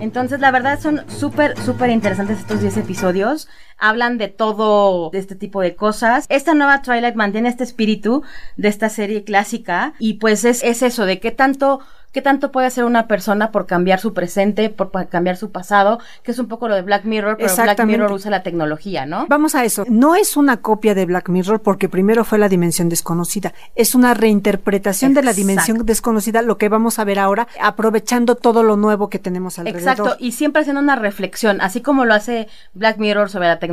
Entonces, 0.00 0.40
la 0.40 0.50
verdad 0.50 0.80
son 0.80 1.02
súper, 1.08 1.56
súper 1.62 1.90
interesantes 1.90 2.40
estos 2.40 2.60
10 2.60 2.78
episodios. 2.78 3.48
Hablan 3.80 4.18
de 4.18 4.28
todo 4.28 5.10
de 5.10 5.18
este 5.18 5.34
tipo 5.34 5.60
de 5.60 5.74
cosas. 5.74 6.26
Esta 6.28 6.54
nueva 6.54 6.82
Twilight 6.82 7.14
mantiene 7.14 7.48
este 7.48 7.64
espíritu 7.64 8.22
de 8.56 8.68
esta 8.68 8.88
serie 8.88 9.24
clásica 9.24 9.94
y 9.98 10.14
pues 10.14 10.44
es, 10.44 10.62
es 10.62 10.82
eso, 10.82 11.06
de 11.06 11.20
qué 11.20 11.30
tanto... 11.30 11.80
¿Qué 12.12 12.22
tanto 12.22 12.50
puede 12.50 12.66
hacer 12.66 12.82
una 12.82 13.06
persona 13.06 13.52
por 13.52 13.66
cambiar 13.66 14.00
su 14.00 14.12
presente, 14.12 14.68
por 14.68 14.90
cambiar 15.08 15.36
su 15.36 15.52
pasado? 15.52 16.00
Que 16.24 16.32
es 16.32 16.40
un 16.40 16.48
poco 16.48 16.66
lo 16.66 16.74
de 16.74 16.82
Black 16.82 17.04
Mirror, 17.04 17.36
pero 17.36 17.54
Black. 17.54 17.84
Mirror 17.84 18.10
usa 18.10 18.32
la 18.32 18.42
tecnología, 18.42 19.06
¿no? 19.06 19.26
Vamos 19.28 19.54
a 19.54 19.64
eso. 19.64 19.84
No 19.88 20.16
es 20.16 20.36
una 20.36 20.56
copia 20.56 20.96
de 20.96 21.06
Black 21.06 21.28
Mirror 21.28 21.62
porque 21.62 21.88
primero 21.88 22.24
fue 22.24 22.38
la 22.38 22.48
dimensión 22.48 22.88
desconocida. 22.88 23.54
Es 23.76 23.94
una 23.94 24.12
reinterpretación 24.14 25.14
de 25.14 25.22
la 25.22 25.30
Exacto. 25.30 25.40
dimensión 25.46 25.86
desconocida, 25.86 26.42
lo 26.42 26.58
que 26.58 26.68
vamos 26.68 26.98
a 26.98 27.04
ver 27.04 27.20
ahora, 27.20 27.46
aprovechando 27.62 28.34
todo 28.34 28.64
lo 28.64 28.76
nuevo 28.76 29.08
que 29.08 29.20
tenemos 29.20 29.60
alrededor. 29.60 29.80
Exacto, 29.80 30.16
y 30.18 30.32
siempre 30.32 30.62
haciendo 30.62 30.82
una 30.82 30.96
reflexión, 30.96 31.60
así 31.60 31.80
como 31.80 32.04
lo 32.04 32.14
hace 32.14 32.48
Black 32.74 32.98
Mirror 32.98 33.30
sobre 33.30 33.46
la 33.46 33.60
tecnología 33.60 33.69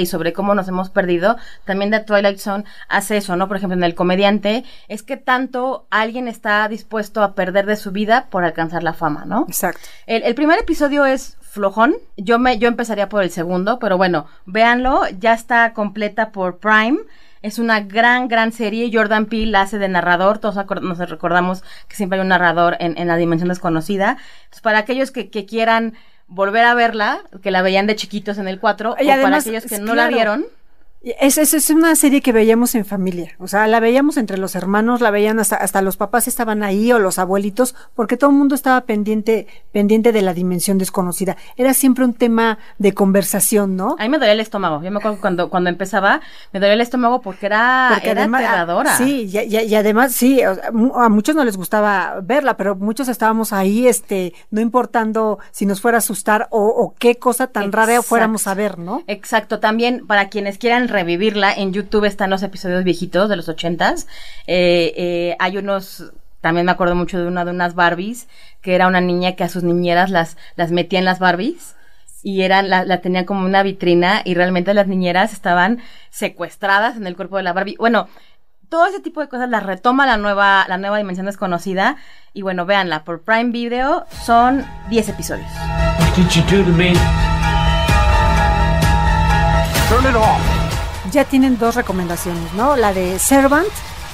y 0.00 0.06
sobre 0.06 0.32
cómo 0.32 0.54
nos 0.54 0.68
hemos 0.68 0.90
perdido, 0.90 1.36
también 1.64 1.90
The 1.90 2.00
Twilight 2.00 2.38
Zone 2.38 2.64
hace 2.88 3.16
eso, 3.16 3.36
¿no? 3.36 3.48
Por 3.48 3.56
ejemplo, 3.56 3.76
en 3.76 3.84
El 3.84 3.94
Comediante, 3.94 4.64
es 4.88 5.02
que 5.02 5.16
tanto 5.16 5.86
alguien 5.90 6.28
está 6.28 6.68
dispuesto 6.68 7.22
a 7.22 7.34
perder 7.34 7.66
de 7.66 7.76
su 7.76 7.92
vida 7.92 8.26
por 8.30 8.44
alcanzar 8.44 8.82
la 8.82 8.92
fama, 8.92 9.24
¿no? 9.24 9.46
Exacto. 9.48 9.80
El, 10.06 10.22
el 10.22 10.34
primer 10.34 10.58
episodio 10.58 11.04
es 11.04 11.36
flojón, 11.40 11.94
yo, 12.16 12.38
me, 12.38 12.58
yo 12.58 12.68
empezaría 12.68 13.08
por 13.08 13.22
el 13.22 13.30
segundo, 13.30 13.78
pero 13.78 13.96
bueno, 13.96 14.26
véanlo, 14.44 15.02
ya 15.18 15.32
está 15.32 15.72
completa 15.72 16.30
por 16.30 16.58
Prime. 16.58 16.98
Es 17.42 17.58
una 17.58 17.80
gran, 17.80 18.28
gran 18.28 18.50
serie. 18.50 18.90
Jordan 18.92 19.26
Peele 19.26 19.52
la 19.52 19.60
hace 19.62 19.78
de 19.78 19.88
narrador. 19.88 20.38
Todos 20.38 20.56
nos 20.82 20.98
recordamos 20.98 21.62
que 21.86 21.94
siempre 21.94 22.18
hay 22.18 22.22
un 22.22 22.28
narrador 22.28 22.76
en, 22.80 22.98
en 22.98 23.06
la 23.06 23.16
dimensión 23.16 23.48
desconocida. 23.48 24.16
Entonces, 24.44 24.62
para 24.62 24.78
aquellos 24.78 25.12
que, 25.12 25.30
que 25.30 25.46
quieran 25.46 25.94
volver 26.28 26.64
a 26.64 26.74
verla, 26.74 27.20
que 27.42 27.50
la 27.50 27.62
veían 27.62 27.86
de 27.86 27.96
chiquitos 27.96 28.38
en 28.38 28.48
el 28.48 28.58
4, 28.58 28.96
Y 29.00 29.04
o 29.04 29.22
para 29.22 29.36
aquellos 29.38 29.64
que 29.64 29.78
no 29.78 29.94
la 29.94 30.08
vieron, 30.08 30.46
Es, 31.20 31.38
es, 31.38 31.54
es 31.54 31.70
una 31.70 31.94
serie 31.94 32.20
que 32.20 32.32
veíamos 32.32 32.74
en 32.74 32.84
familia, 32.84 33.30
o 33.38 33.46
sea, 33.46 33.68
la 33.68 33.78
veíamos 33.78 34.16
entre 34.16 34.38
los 34.38 34.56
hermanos, 34.56 35.00
la 35.00 35.12
veían 35.12 35.38
hasta, 35.38 35.54
hasta 35.54 35.80
los 35.80 35.96
papás 35.96 36.26
estaban 36.26 36.64
ahí 36.64 36.90
o 36.92 36.98
los 36.98 37.20
abuelitos, 37.20 37.76
porque 37.94 38.16
todo 38.16 38.30
el 38.30 38.36
mundo 38.36 38.56
estaba 38.56 38.80
pendiente, 38.80 39.46
pendiente 39.70 40.10
de 40.10 40.22
la 40.22 40.34
dimensión 40.34 40.78
desconocida. 40.78 41.36
Era 41.56 41.74
siempre 41.74 42.04
un 42.04 42.12
tema 42.12 42.58
de 42.78 42.92
conversación, 42.92 43.76
¿no? 43.76 43.94
a 43.98 44.02
mí 44.02 44.08
me 44.08 44.18
dolía 44.18 44.32
el 44.32 44.40
estómago. 44.40 44.82
Yo 44.82 44.90
me 44.90 44.98
acuerdo 44.98 45.20
cuando, 45.20 45.48
cuando 45.48 45.70
empezaba, 45.70 46.20
me 46.52 46.58
dolía 46.58 46.74
el 46.74 46.80
estómago 46.80 47.20
porque 47.20 47.46
era, 47.46 47.90
Porque 47.92 48.10
era 48.10 48.22
además- 48.22 48.42
aterradora. 48.44 48.96
Sí, 48.96 49.30
y, 49.32 49.38
y- 49.38 49.60
y 49.60 49.74
además, 49.76 50.12
sí, 50.12 50.42
a 50.42 51.08
muchos 51.08 51.36
no 51.36 51.44
les 51.44 51.56
gustaba 51.56 52.20
verla, 52.20 52.56
pero 52.56 52.74
muchos 52.74 53.06
estábamos 53.06 53.52
ahí, 53.52 53.86
este, 53.86 54.34
no 54.50 54.60
importando 54.60 55.38
si 55.52 55.66
nos 55.66 55.80
fuera 55.80 55.98
a 55.98 56.00
asustar 56.00 56.48
o, 56.50 56.66
o 56.66 56.94
qué 56.98 57.14
cosa 57.16 57.46
tan 57.46 57.70
rara 57.70 58.02
fuéramos 58.02 58.48
a 58.48 58.54
ver, 58.54 58.78
¿no? 58.80 59.04
Exacto, 59.06 59.60
también 59.60 60.04
para 60.06 60.28
quienes 60.30 60.58
quieran 60.58 60.88
revivirla, 60.96 61.52
en 61.52 61.72
YouTube 61.72 62.06
están 62.06 62.30
los 62.30 62.42
episodios 62.42 62.82
viejitos 62.82 63.28
de 63.28 63.36
los 63.36 63.48
ochentas. 63.48 64.06
Eh, 64.46 64.94
eh, 64.96 65.36
hay 65.38 65.58
unos, 65.58 66.12
también 66.40 66.64
me 66.64 66.72
acuerdo 66.72 66.94
mucho 66.94 67.18
de 67.18 67.26
una 67.26 67.44
de 67.44 67.50
unas 67.50 67.74
Barbies, 67.74 68.28
que 68.62 68.74
era 68.74 68.86
una 68.86 69.02
niña 69.02 69.36
que 69.36 69.44
a 69.44 69.48
sus 69.48 69.62
niñeras 69.62 70.10
las, 70.10 70.38
las 70.56 70.70
metía 70.70 70.98
en 70.98 71.04
las 71.04 71.18
Barbies. 71.18 71.76
Y 72.22 72.42
eran, 72.42 72.70
la, 72.70 72.84
la 72.84 73.00
tenían 73.02 73.24
como 73.24 73.44
una 73.44 73.62
vitrina 73.62 74.22
y 74.24 74.34
realmente 74.34 74.74
las 74.74 74.88
niñeras 74.88 75.32
estaban 75.32 75.80
secuestradas 76.10 76.96
en 76.96 77.06
el 77.06 77.14
cuerpo 77.14 77.36
de 77.36 77.44
la 77.44 77.52
Barbie. 77.52 77.76
Bueno, 77.78 78.08
todo 78.68 78.86
ese 78.86 79.00
tipo 79.00 79.20
de 79.20 79.28
cosas 79.28 79.48
las 79.48 79.62
retoma 79.62 80.06
la 80.06 80.16
nueva, 80.16 80.64
la 80.66 80.78
nueva 80.78 80.96
dimensión 80.96 81.26
desconocida. 81.26 81.96
Y 82.32 82.42
bueno, 82.42 82.66
véanla, 82.66 83.04
por 83.04 83.22
Prime 83.22 83.52
Video 83.52 84.06
son 84.24 84.64
10 84.88 85.10
episodios. 85.10 85.50
What 86.00 86.16
did 86.16 86.28
you 86.30 86.42
do 86.50 86.64
to 86.64 86.72
me? 86.72 86.94
Turn 89.88 90.04
it 90.10 90.16
off. 90.16 90.55
Ya 91.16 91.24
tienen 91.24 91.56
dos 91.56 91.74
recomendaciones, 91.76 92.52
¿no? 92.52 92.76
La 92.76 92.92
de 92.92 93.18
Servant, 93.18 93.66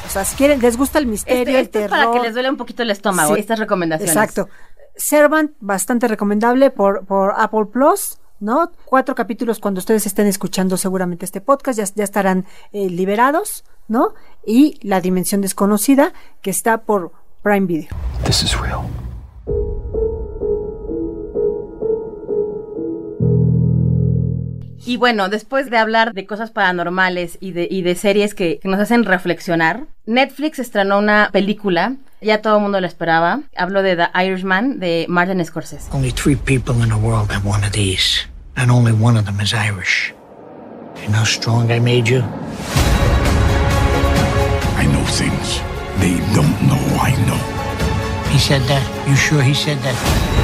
o 0.06 0.08
sea, 0.08 0.24
si 0.24 0.36
quieren, 0.36 0.60
les 0.60 0.76
gusta 0.76 1.00
el 1.00 1.06
misterio, 1.06 1.58
Este, 1.58 1.60
este 1.60 1.78
el 1.78 1.84
es 1.86 1.90
terror. 1.90 2.06
para 2.06 2.12
que 2.12 2.20
les 2.24 2.32
duele 2.32 2.48
un 2.48 2.56
poquito 2.56 2.84
el 2.84 2.92
estómago, 2.92 3.34
Sí, 3.34 3.40
estas 3.40 3.58
recomendaciones. 3.58 4.14
Exacto. 4.14 4.48
Servant, 4.94 5.50
bastante 5.58 6.06
recomendable 6.06 6.70
por, 6.70 7.04
por 7.04 7.34
Apple 7.36 7.66
Plus. 7.72 8.18
¿No? 8.38 8.70
Cuatro 8.84 9.16
capítulos 9.16 9.58
cuando 9.58 9.78
ustedes 9.80 10.06
estén 10.06 10.28
escuchando 10.28 10.76
seguramente 10.76 11.24
este 11.24 11.40
podcast 11.40 11.78
ya, 11.78 11.84
ya 11.92 12.04
estarán 12.04 12.44
eh, 12.72 12.88
liberados, 12.88 13.64
¿no? 13.88 14.14
Y 14.46 14.78
La 14.82 15.00
Dimensión 15.00 15.40
Desconocida 15.40 16.12
que 16.40 16.50
está 16.50 16.82
por 16.82 17.10
Prime 17.42 17.66
Video. 17.66 17.88
This 18.24 18.44
is 18.44 18.60
real. 18.60 18.82
Y 24.85 24.97
bueno, 24.97 25.29
después 25.29 25.71
de 25.71 25.79
hablar 25.79 26.12
de 26.12 26.27
cosas 26.27 26.51
paranormales 26.51 27.38
y 27.40 27.53
de, 27.53 27.68
y 27.71 27.83
de 27.83 27.95
series 27.95 28.35
que, 28.35 28.59
que 28.59 28.68
nos 28.68 28.81
hacen 28.81 29.05
reflexionar, 29.05 29.85
Netflix 30.07 30.59
estrenó 30.59 30.99
una 30.99 31.31
película, 31.33 31.95
ya 32.21 32.42
todo 32.42 32.57
el 32.57 32.62
mundo 32.62 32.81
la 32.81 32.88
esperaba. 32.88 33.42
Hablo 33.57 33.83
de 33.83 33.95
The 33.95 34.09
Irishman 34.25 34.81
de 34.81 35.07
Martin 35.09 35.45
Scorsese. 35.45 35.88
Only 35.92 36.11
three 36.11 36.35
people 36.35 36.83
in 36.83 36.88
the 36.88 36.97
world 36.97 37.31
have 37.31 37.49
one 37.49 37.64
of 37.64 37.73
these, 37.73 38.27
and 38.57 38.71
only 38.73 38.92
one 38.92 39.16
of 39.16 39.25
them 39.25 39.40
is 39.40 39.55
Irish. 39.55 40.12
You 41.01 41.09
know 41.09 41.18
how 41.18 41.25
strong 41.25 41.71
I 41.71 41.79
made 41.79 42.09
you? 42.09 42.23
I 44.77 44.87
know 44.87 45.05
things 45.07 45.61
they 46.01 46.18
don't 46.35 46.61
know 46.66 46.81
I 47.01 47.14
know. 47.27 47.38
He 48.31 48.38
said 48.38 48.62
that? 48.62 48.83
You 49.09 49.14
sure 49.14 49.42
he 49.42 49.55
said 49.55 49.79
that? 49.79 50.41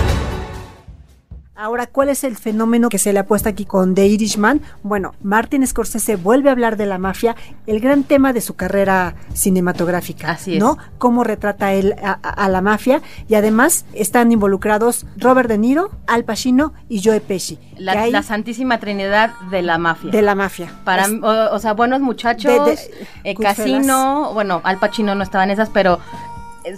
Ahora, 1.60 1.88
¿cuál 1.88 2.08
es 2.08 2.22
el 2.22 2.36
fenómeno 2.36 2.88
que 2.88 2.98
se 2.98 3.12
le 3.12 3.18
apuesta 3.18 3.48
aquí 3.48 3.64
con 3.64 3.96
The 3.96 4.06
Irishman? 4.06 4.60
Bueno, 4.84 5.16
Martin 5.24 5.66
Scorsese 5.66 6.14
vuelve 6.14 6.50
a 6.50 6.52
hablar 6.52 6.76
de 6.76 6.86
la 6.86 6.98
mafia, 6.98 7.34
el 7.66 7.80
gran 7.80 8.04
tema 8.04 8.32
de 8.32 8.40
su 8.40 8.54
carrera 8.54 9.16
cinematográfica. 9.34 10.30
Así 10.30 10.54
es. 10.54 10.60
¿No? 10.60 10.78
Cómo 10.98 11.24
retrata 11.24 11.72
él 11.72 11.96
a, 12.00 12.48
la 12.48 12.60
mafia. 12.60 13.02
Y 13.28 13.34
además 13.34 13.86
están 13.92 14.30
involucrados 14.30 15.04
Robert 15.16 15.48
De 15.48 15.58
Niro, 15.58 15.90
Al 16.06 16.22
Pacino 16.22 16.74
y 16.88 17.02
Joe 17.02 17.20
Pesci. 17.20 17.58
La, 17.76 18.02
hay 18.02 18.12
la 18.12 18.22
santísima 18.22 18.78
trinidad 18.78 19.32
de 19.50 19.62
la 19.62 19.78
mafia. 19.78 20.12
de 20.12 20.22
la 20.22 20.36
mafia. 20.36 20.70
Para, 20.84 21.06
Es- 21.06 21.10
o, 21.20 21.54
o 21.56 21.58
sea, 21.58 21.72
buenos 21.72 22.00
muchachos, 22.00 22.52
De- 22.66 22.70
de- 22.76 23.06
eh, 23.24 23.34
casino, 23.34 24.30
bueno, 24.32 24.60
Al 24.62 24.78
Pacino 24.78 25.16
no 25.16 25.24
estaba 25.24 25.42
en 25.42 25.50
esas, 25.50 25.70
pero 25.70 25.98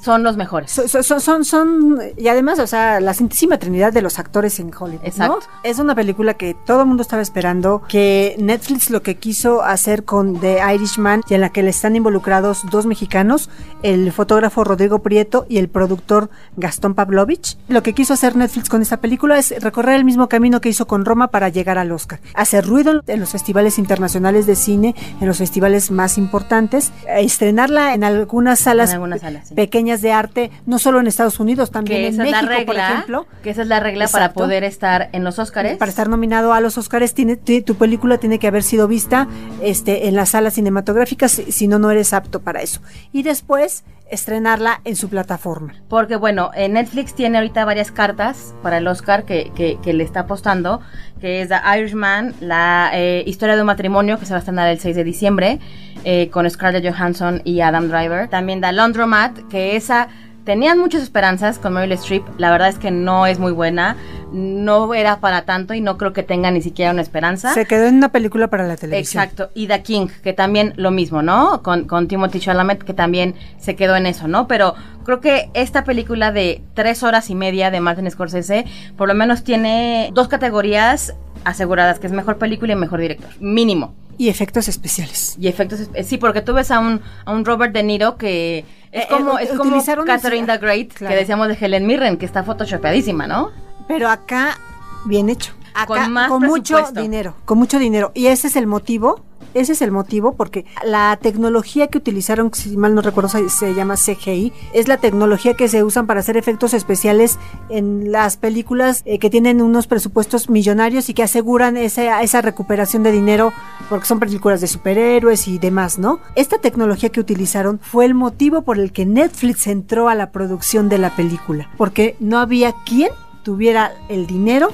son 0.03 0.22
los 0.22 0.37
mejores. 0.37 0.70
So- 0.70 0.88
so- 0.88 1.03
son, 1.03 1.20
son, 1.20 1.44
son, 1.44 1.98
y 2.16 2.29
además, 2.29 2.59
o 2.59 2.66
sea, 2.66 3.00
la 3.00 3.14
Santísima 3.14 3.59
Trinidad 3.59 3.92
de 3.92 4.03
los 4.03 4.18
actores 4.18 4.59
en 4.61 4.70
Hollywood. 4.74 5.00
¿no? 5.03 5.07
Exacto. 5.09 5.38
Es 5.62 5.79
una 5.79 5.94
película 5.94 6.35
que 6.35 6.55
todo 6.66 6.81
el 6.83 6.87
mundo 6.87 7.03
estaba 7.03 7.22
esperando, 7.22 7.83
que 7.88 8.35
Netflix 8.38 8.90
lo 8.90 9.03
que 9.03 9.16
quiso 9.16 9.62
hacer 9.62 10.05
con 10.05 10.38
The 10.40 10.61
Irishman, 10.74 11.22
y 11.29 11.35
en 11.35 11.40
la 11.40 11.50
que 11.50 11.62
le 11.62 11.70
están 11.70 11.96
involucrados 11.96 12.62
dos 12.70 12.87
mexicanos, 12.87 13.50
el 13.83 14.12
fotógrafo 14.12 14.64
Rodrigo 14.64 15.00
Prieto 15.00 15.46
y 15.48 15.59
el 15.59 15.68
productor 15.68 16.31
Gastón 16.57 16.94
Pavlovich. 16.94 17.57
Lo 17.68 17.83
que 17.83 17.92
quiso 17.94 18.14
hacer 18.14 18.37
Netflix 18.37 18.68
con 18.68 18.83
esta 18.83 18.98
película 18.98 19.38
es 19.38 19.55
recorrer 19.62 19.96
el 19.96 20.05
mismo 20.05 20.29
camino 20.29 20.61
que 20.61 20.68
hizo 20.68 20.87
con 20.87 21.05
Roma 21.05 21.29
para 21.29 21.48
llegar 21.48 21.79
al 21.79 21.90
Oscar. 21.92 22.20
Hacer 22.35 22.66
ruido 22.66 23.03
en 23.07 23.20
los 23.20 23.31
festivales 23.31 23.79
internacionales 23.79 24.46
de 24.46 24.57
cine, 24.57 24.94
en 25.20 25.26
los 25.26 25.38
festivales 25.38 25.90
más 25.90 26.18
importantes, 26.18 26.92
estrenarla 27.09 27.94
en 27.94 28.05
algunas 28.05 28.59
salas 28.61 28.90
En 28.90 28.94
algunas 28.96 29.20
salas, 29.20 29.48
sí. 29.48 29.55
pequeñas 29.55 29.79
de 30.02 30.12
arte, 30.12 30.50
no 30.66 30.78
solo 30.78 31.00
en 31.00 31.06
Estados 31.06 31.40
Unidos, 31.40 31.70
también 31.70 32.04
en 32.04 32.16
México, 32.18 32.46
regla, 32.46 32.66
por 32.66 32.76
ejemplo. 32.76 33.26
que 33.42 33.50
esa 33.50 33.62
es 33.62 33.68
la 33.68 33.80
regla 33.80 34.06
para 34.08 34.32
poder 34.32 34.62
estar 34.64 35.08
en 35.12 35.24
los 35.24 35.38
Óscares. 35.38 35.76
Para 35.78 35.90
estar 35.90 36.08
nominado 36.08 36.52
a 36.52 36.60
los 36.60 36.76
tiene, 37.14 37.36
ti- 37.36 37.62
tu 37.62 37.74
película 37.76 38.18
tiene 38.18 38.38
que 38.38 38.46
haber 38.46 38.62
sido 38.62 38.86
vista 38.88 39.26
este, 39.62 40.08
en 40.08 40.14
las 40.16 40.30
salas 40.30 40.54
cinematográficas, 40.54 41.32
si 41.32 41.66
no, 41.68 41.78
no 41.78 41.90
eres 41.90 42.12
apto 42.12 42.40
para 42.40 42.60
eso. 42.62 42.80
Y 43.12 43.22
después 43.22 43.84
estrenarla 44.10 44.80
en 44.84 44.96
su 44.96 45.08
plataforma. 45.08 45.72
Porque 45.88 46.16
bueno, 46.16 46.50
eh, 46.54 46.68
Netflix 46.68 47.14
tiene 47.14 47.38
ahorita 47.38 47.64
varias 47.64 47.92
cartas 47.92 48.54
para 48.60 48.78
el 48.78 48.88
Oscar 48.88 49.24
que, 49.24 49.52
que, 49.54 49.78
que 49.82 49.92
le 49.92 50.02
está 50.02 50.20
apostando, 50.20 50.80
que 51.20 51.42
es 51.42 51.48
The 51.48 51.56
Irishman, 51.78 52.34
la 52.40 52.90
eh, 52.92 53.22
historia 53.26 53.54
de 53.54 53.62
un 53.62 53.66
matrimonio 53.66 54.18
que 54.18 54.26
se 54.26 54.32
va 54.32 54.36
a 54.36 54.40
estrenar 54.40 54.68
el 54.68 54.80
6 54.80 54.96
de 54.96 55.04
diciembre, 55.04 55.60
eh, 56.04 56.30
con 56.30 56.48
Scarlett 56.48 56.84
Johansson 56.84 57.42
y 57.44 57.60
Adam 57.60 57.88
Driver. 57.88 58.28
También 58.28 58.60
The 58.60 58.72
Laundromat, 58.72 59.48
que 59.48 59.76
esa 59.76 60.08
tenían 60.44 60.78
muchas 60.78 61.02
esperanzas 61.02 61.58
con 61.58 61.74
Meryl 61.74 61.92
Streep, 61.92 62.24
la 62.38 62.50
verdad 62.50 62.68
es 62.68 62.78
que 62.78 62.90
no 62.90 63.26
es 63.26 63.38
muy 63.38 63.52
buena, 63.52 63.96
no 64.32 64.94
era 64.94 65.20
para 65.20 65.42
tanto 65.42 65.74
y 65.74 65.80
no 65.80 65.98
creo 65.98 66.12
que 66.12 66.22
tenga 66.22 66.50
ni 66.50 66.62
siquiera 66.62 66.92
una 66.92 67.02
esperanza. 67.02 67.52
Se 67.54 67.66
quedó 67.66 67.86
en 67.86 67.96
una 67.96 68.10
película 68.10 68.48
para 68.48 68.66
la 68.66 68.76
televisión. 68.76 69.22
Exacto, 69.22 69.50
y 69.54 69.66
The 69.66 69.82
King, 69.82 70.08
que 70.22 70.32
también 70.32 70.72
lo 70.76 70.90
mismo, 70.90 71.22
¿no? 71.22 71.62
Con, 71.62 71.84
con 71.84 72.08
Timothy 72.08 72.40
Chalamet, 72.40 72.82
que 72.82 72.94
también 72.94 73.34
se 73.58 73.76
quedó 73.76 73.96
en 73.96 74.06
eso, 74.06 74.28
¿no? 74.28 74.48
Pero 74.48 74.74
creo 75.04 75.20
que 75.20 75.50
esta 75.54 75.84
película 75.84 76.32
de 76.32 76.62
tres 76.74 77.02
horas 77.02 77.30
y 77.30 77.34
media 77.34 77.70
de 77.70 77.80
Martin 77.80 78.10
Scorsese, 78.10 78.64
por 78.96 79.08
lo 79.08 79.14
menos 79.14 79.44
tiene 79.44 80.10
dos 80.14 80.28
categorías 80.28 81.14
aseguradas, 81.44 81.98
que 81.98 82.06
es 82.06 82.12
mejor 82.12 82.38
película 82.38 82.72
y 82.72 82.76
mejor 82.76 83.00
director, 83.00 83.30
mínimo. 83.40 83.94
Y 84.20 84.28
efectos 84.28 84.68
especiales. 84.68 85.35
Y 85.40 85.48
efectos, 85.48 85.80
espe- 85.80 86.02
sí, 86.04 86.18
porque 86.18 86.42
tú 86.42 86.52
ves 86.52 86.70
a 86.70 86.78
un, 86.78 87.00
a 87.24 87.33
un 87.33 87.44
Robert 87.46 87.72
De 87.72 87.83
Niro 87.83 88.18
que 88.18 88.66
es 88.92 89.04
Eh, 89.04 89.06
como, 89.09 89.38
eh, 89.38 89.44
es 89.44 89.50
como 89.52 89.83
Catherine 90.04 90.46
the 90.46 90.59
Great, 90.59 90.92
claro. 90.92 91.14
que 91.14 91.20
decíamos 91.20 91.48
de 91.48 91.54
Helen 91.59 91.87
Mirren, 91.87 92.18
que 92.18 92.26
está 92.26 92.42
photoshopeadísima, 92.42 93.26
¿no? 93.26 93.50
Pero 93.88 94.09
acá, 94.11 94.59
bien 95.06 95.30
hecho. 95.30 95.52
Acá, 95.72 95.87
Con 95.87 96.12
más 96.12 96.28
mucho 96.30 96.74
presupuesto. 96.74 97.00
dinero, 97.00 97.35
con 97.46 97.56
mucho 97.56 97.78
dinero. 97.78 98.12
Y 98.14 98.26
ese 98.26 98.48
es 98.48 98.56
el 98.56 98.66
motivo, 98.66 99.24
ese 99.55 99.72
es 99.72 99.83
el 99.83 99.90
motivo 99.90 100.33
porque 100.33 100.64
la 100.85 101.18
tecnología 101.20 101.88
que 101.88 101.98
utilizaron, 101.98 102.53
si 102.55 102.76
mal 102.76 102.94
no 102.94 103.03
recuerdo, 103.03 103.29
se, 103.29 103.74
llama 103.74 103.96
CGI, 103.96 104.53
es 104.72 104.88
la 104.88 104.98
tecnología 104.98 105.55
que 105.55 105.68
se 105.68 105.83
usan 105.83 106.07
para 106.07 106.20
hacer 106.20 106.37
efectos 106.37 106.74
especiales 106.74 107.38
en 107.68 108.12
las 108.12 108.37
películas 108.37 109.03
eh, 109.05 109.18
que 109.18 109.31
tienen 109.31 109.61
unos 109.61 109.87
presupuestos 109.87 110.48
millonarios 110.48 111.09
y 111.09 111.14
que 111.14 111.22
aseguran 111.22 111.76
esa 111.76 112.42
recuperación 112.42 113.03
de 113.03 113.12
dinero 113.12 113.53
porque 113.88 114.07
son 114.07 114.20
películas 114.20 114.61
de 114.61 114.68
superhéroes 114.68 115.48
y 115.48 115.59
demás, 115.59 115.98
¿no? 115.98 116.20
Esta 116.37 116.59
tecnología 116.59 117.09
que 117.09 117.20
utilizaron 117.20 117.81
fue 117.81 118.05
el 118.05 118.14
motivo 118.14 118.62
por 118.62 118.79
el 118.79 118.92
que 118.92 119.05
Netflix 119.07 119.66
entró 119.66 120.09
a 120.09 120.14
la 120.14 120.31
producción 120.31 120.88
de 120.88 120.98
la 120.98 121.14
película, 121.16 121.70
porque 121.76 122.16
no 122.20 122.38
había 122.38 122.72
quien 122.87 123.11
tuviera 123.42 123.92
el 124.09 124.26
dinero 124.26 124.68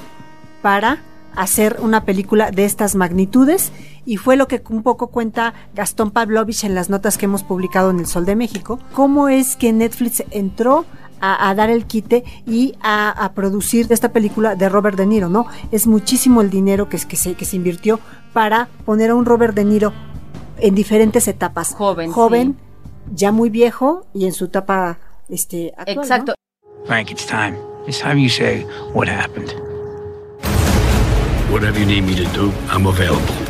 para 0.61 1.01
hacer 1.35 1.77
una 1.79 2.03
película 2.03 2.51
de 2.51 2.65
estas 2.65 2.95
magnitudes 2.95 3.71
y 4.07 4.15
fue 4.15 4.37
lo 4.37 4.47
que 4.47 4.63
un 4.69 4.81
poco 4.81 5.07
cuenta 5.07 5.53
Gastón 5.75 6.11
Pavlovich 6.11 6.63
en 6.63 6.73
las 6.73 6.89
notas 6.89 7.17
que 7.17 7.25
hemos 7.25 7.43
publicado 7.43 7.91
en 7.91 7.99
El 7.99 8.07
Sol 8.07 8.25
de 8.25 8.37
México, 8.37 8.79
cómo 8.93 9.27
es 9.27 9.57
que 9.57 9.73
Netflix 9.73 10.23
entró 10.31 10.85
a, 11.19 11.49
a 11.49 11.53
dar 11.53 11.69
el 11.69 11.85
quite 11.85 12.23
y 12.45 12.75
a, 12.81 13.09
a 13.09 13.33
producir 13.33 13.85
esta 13.89 14.13
película 14.13 14.55
de 14.55 14.69
Robert 14.69 14.97
De 14.97 15.05
Niro, 15.05 15.27
¿no? 15.27 15.45
Es 15.71 15.87
muchísimo 15.87 16.41
el 16.41 16.49
dinero 16.49 16.87
que, 16.87 16.97
se, 16.97 17.35
que 17.35 17.43
se 17.43 17.57
invirtió 17.57 17.99
para 18.31 18.69
poner 18.85 19.09
a 19.09 19.15
un 19.15 19.25
Robert 19.25 19.53
De 19.53 19.65
Niro 19.65 19.91
en 20.59 20.73
diferentes 20.73 21.27
etapas. 21.27 21.73
Joven, 21.75 22.11
Joven, 22.11 22.57
ya 23.13 23.33
muy 23.33 23.49
viejo 23.49 24.05
y 24.13 24.25
en 24.25 24.31
su 24.31 24.45
etapa 24.45 24.99
este, 25.27 25.73
actual, 25.75 25.95
¿no? 25.97 26.01
Exacto. 26.03 26.33
Frank, 26.85 27.11
it's 27.11 27.25
time. 27.25 27.57
It's 27.87 27.99
time 27.99 28.17
you 28.17 28.29
say 28.29 28.65
what 28.93 29.09
happened. 29.09 29.53
Whatever 31.51 31.79
you 31.79 31.85
need 31.85 32.03
me 32.03 32.15
to 32.15 32.25
do, 32.33 32.53
I'm 32.69 32.87
available. 32.87 33.46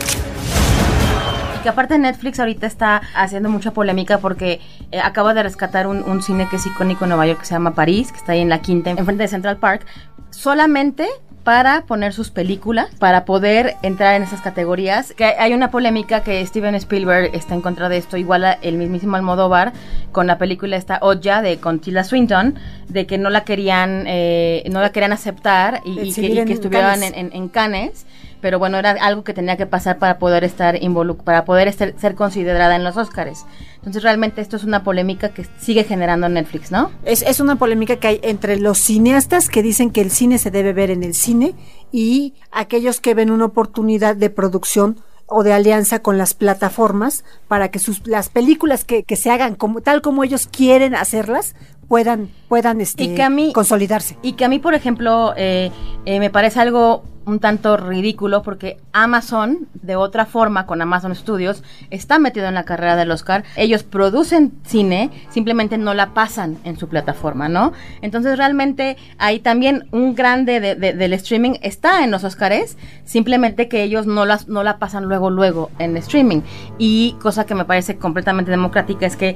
Que 1.67 1.71
aparte 1.71 1.97
Netflix 1.97 2.39
ahorita 2.39 2.65
está 2.65 3.01
haciendo 3.13 3.49
mucha 3.49 3.71
polémica 3.71 4.19
porque 4.19 4.61
eh, 4.93 5.01
acaba 5.01 5.33
de 5.33 5.43
rescatar 5.43 5.85
un, 5.85 6.01
un 6.01 6.23
cine 6.23 6.47
que 6.49 6.55
es 6.55 6.65
icónico 6.65 7.03
en 7.03 7.09
Nueva 7.09 7.27
York 7.27 7.41
que 7.41 7.45
se 7.45 7.55
llama 7.55 7.75
París, 7.75 8.13
que 8.13 8.19
está 8.19 8.31
ahí 8.31 8.39
en 8.39 8.47
la 8.47 8.61
quinta, 8.61 8.89
enfrente 8.89 9.23
de 9.23 9.27
Central 9.27 9.57
Park, 9.57 9.85
solamente 10.29 11.09
para 11.43 11.81
poner 11.81 12.13
sus 12.13 12.29
películas, 12.29 12.87
para 12.99 13.25
poder 13.25 13.75
entrar 13.83 14.15
en 14.15 14.23
esas 14.23 14.39
categorías. 14.39 15.11
Que 15.11 15.25
hay 15.25 15.53
una 15.53 15.69
polémica 15.69 16.21
que 16.23 16.45
Steven 16.45 16.73
Spielberg 16.75 17.35
está 17.35 17.53
en 17.53 17.59
contra 17.59 17.89
de 17.89 17.97
esto, 17.97 18.15
igual 18.15 18.45
a 18.45 18.53
el 18.53 18.77
mismísimo 18.77 19.17
Almodóvar, 19.17 19.73
con 20.13 20.25
la 20.25 20.37
película 20.37 20.77
esta 20.77 20.99
Oya 21.01 21.41
de 21.41 21.57
con 21.57 21.79
Tilda 21.79 22.05
Swinton, 22.05 22.55
de 22.87 23.05
que 23.07 23.17
no 23.17 23.29
la 23.29 23.43
querían, 23.43 24.05
eh, 24.07 24.63
no 24.71 24.79
la 24.79 24.93
querían 24.93 25.11
aceptar 25.11 25.81
y, 25.83 25.99
y 25.99 26.13
que, 26.13 26.27
y 26.27 26.39
estuvieran 26.49 27.03
en, 27.03 27.29
en 27.33 27.49
Cannes, 27.49 28.05
pero 28.41 28.59
bueno, 28.59 28.77
era 28.77 28.91
algo 28.91 29.23
que 29.23 29.33
tenía 29.33 29.57
que 29.57 29.65
pasar 29.65 29.97
para 29.97 30.19
poder 30.19 30.43
estar 30.43 30.81
involu 30.81 31.17
para 31.17 31.45
poder 31.45 31.71
ser 31.73 32.15
considerada 32.15 32.75
en 32.75 32.83
los 32.83 32.97
Oscars. 32.97 33.45
Entonces 33.77 34.03
realmente 34.03 34.41
esto 34.41 34.57
es 34.57 34.63
una 34.63 34.83
polémica 34.83 35.29
que 35.29 35.45
sigue 35.59 35.83
generando 35.83 36.27
Netflix, 36.29 36.71
¿no? 36.71 36.91
Es, 37.05 37.21
es 37.21 37.39
una 37.39 37.55
polémica 37.55 37.97
que 37.97 38.07
hay 38.07 38.19
entre 38.23 38.59
los 38.59 38.77
cineastas 38.77 39.49
que 39.49 39.63
dicen 39.63 39.91
que 39.91 40.01
el 40.01 40.11
cine 40.11 40.37
se 40.37 40.51
debe 40.51 40.73
ver 40.73 40.91
en 40.91 41.03
el 41.03 41.13
cine 41.13 41.55
y 41.91 42.33
aquellos 42.51 42.99
que 42.99 43.13
ven 43.13 43.31
una 43.31 43.45
oportunidad 43.45 44.15
de 44.15 44.29
producción 44.29 44.99
o 45.27 45.43
de 45.43 45.53
alianza 45.53 45.99
con 45.99 46.17
las 46.17 46.33
plataformas 46.33 47.23
para 47.47 47.69
que 47.69 47.79
sus 47.79 48.07
las 48.07 48.29
películas 48.29 48.85
que, 48.85 49.03
que 49.03 49.17
se 49.17 49.29
hagan 49.29 49.55
como 49.55 49.81
tal 49.81 50.01
como 50.01 50.23
ellos 50.23 50.47
quieren 50.47 50.95
hacerlas 50.95 51.53
puedan 51.87 52.29
puedan 52.47 52.81
este 52.81 53.03
Y 53.03 53.15
que 53.15 53.23
a 53.23 53.29
mí- 53.29 53.53
consolidarse. 53.53 54.17
Y 54.21 54.33
que 54.33 54.45
a 54.45 54.49
mí, 54.49 54.59
por 54.59 54.73
ejemplo, 54.73 55.33
eh, 55.37 55.71
eh, 56.05 56.19
me 56.19 56.29
parece 56.29 56.59
algo 56.59 57.03
un 57.25 57.39
tanto 57.39 57.75
ridículo 57.75 58.41
porque 58.41 58.77
Amazon, 58.93 59.67
de 59.73 59.97
otra 59.97 60.25
forma, 60.25 60.65
con 60.65 60.81
Amazon 60.81 61.13
Studios, 61.13 61.61
está 61.89 62.19
metido 62.19 62.47
en 62.47 62.53
la 62.53 62.63
carrera 62.63 62.95
del 62.95 63.11
Oscar. 63.11 63.43
Ellos 63.57 63.83
producen 63.83 64.53
cine, 64.63 65.09
simplemente 65.29 65.77
no 65.77 65.93
la 65.93 66.13
pasan 66.13 66.57
en 66.63 66.77
su 66.77 66.87
plataforma, 66.87 67.49
¿no? 67.49 67.73
Entonces 68.01 68.37
realmente 68.37 68.95
ahí 69.17 69.39
también 69.39 69.89
un 69.91 70.15
grande 70.15 70.61
de, 70.61 70.75
de, 70.75 70.93
del 70.93 71.11
streaming 71.11 71.55
está 71.61 72.05
en 72.05 72.11
los 72.11 72.23
Oscars, 72.23 72.77
simplemente 73.03 73.67
que 73.67 73.83
ellos 73.83 74.07
no, 74.07 74.23
las, 74.25 74.47
no 74.47 74.63
la 74.63 74.77
pasan 74.79 75.03
luego, 75.03 75.29
luego 75.29 75.69
en 75.79 75.97
streaming. 75.97 76.39
Y 76.77 77.17
cosa 77.21 77.45
que 77.45 77.55
me 77.55 77.65
parece 77.65 77.97
completamente 77.97 78.51
democrática 78.51 79.05
es 79.05 79.17
que 79.17 79.35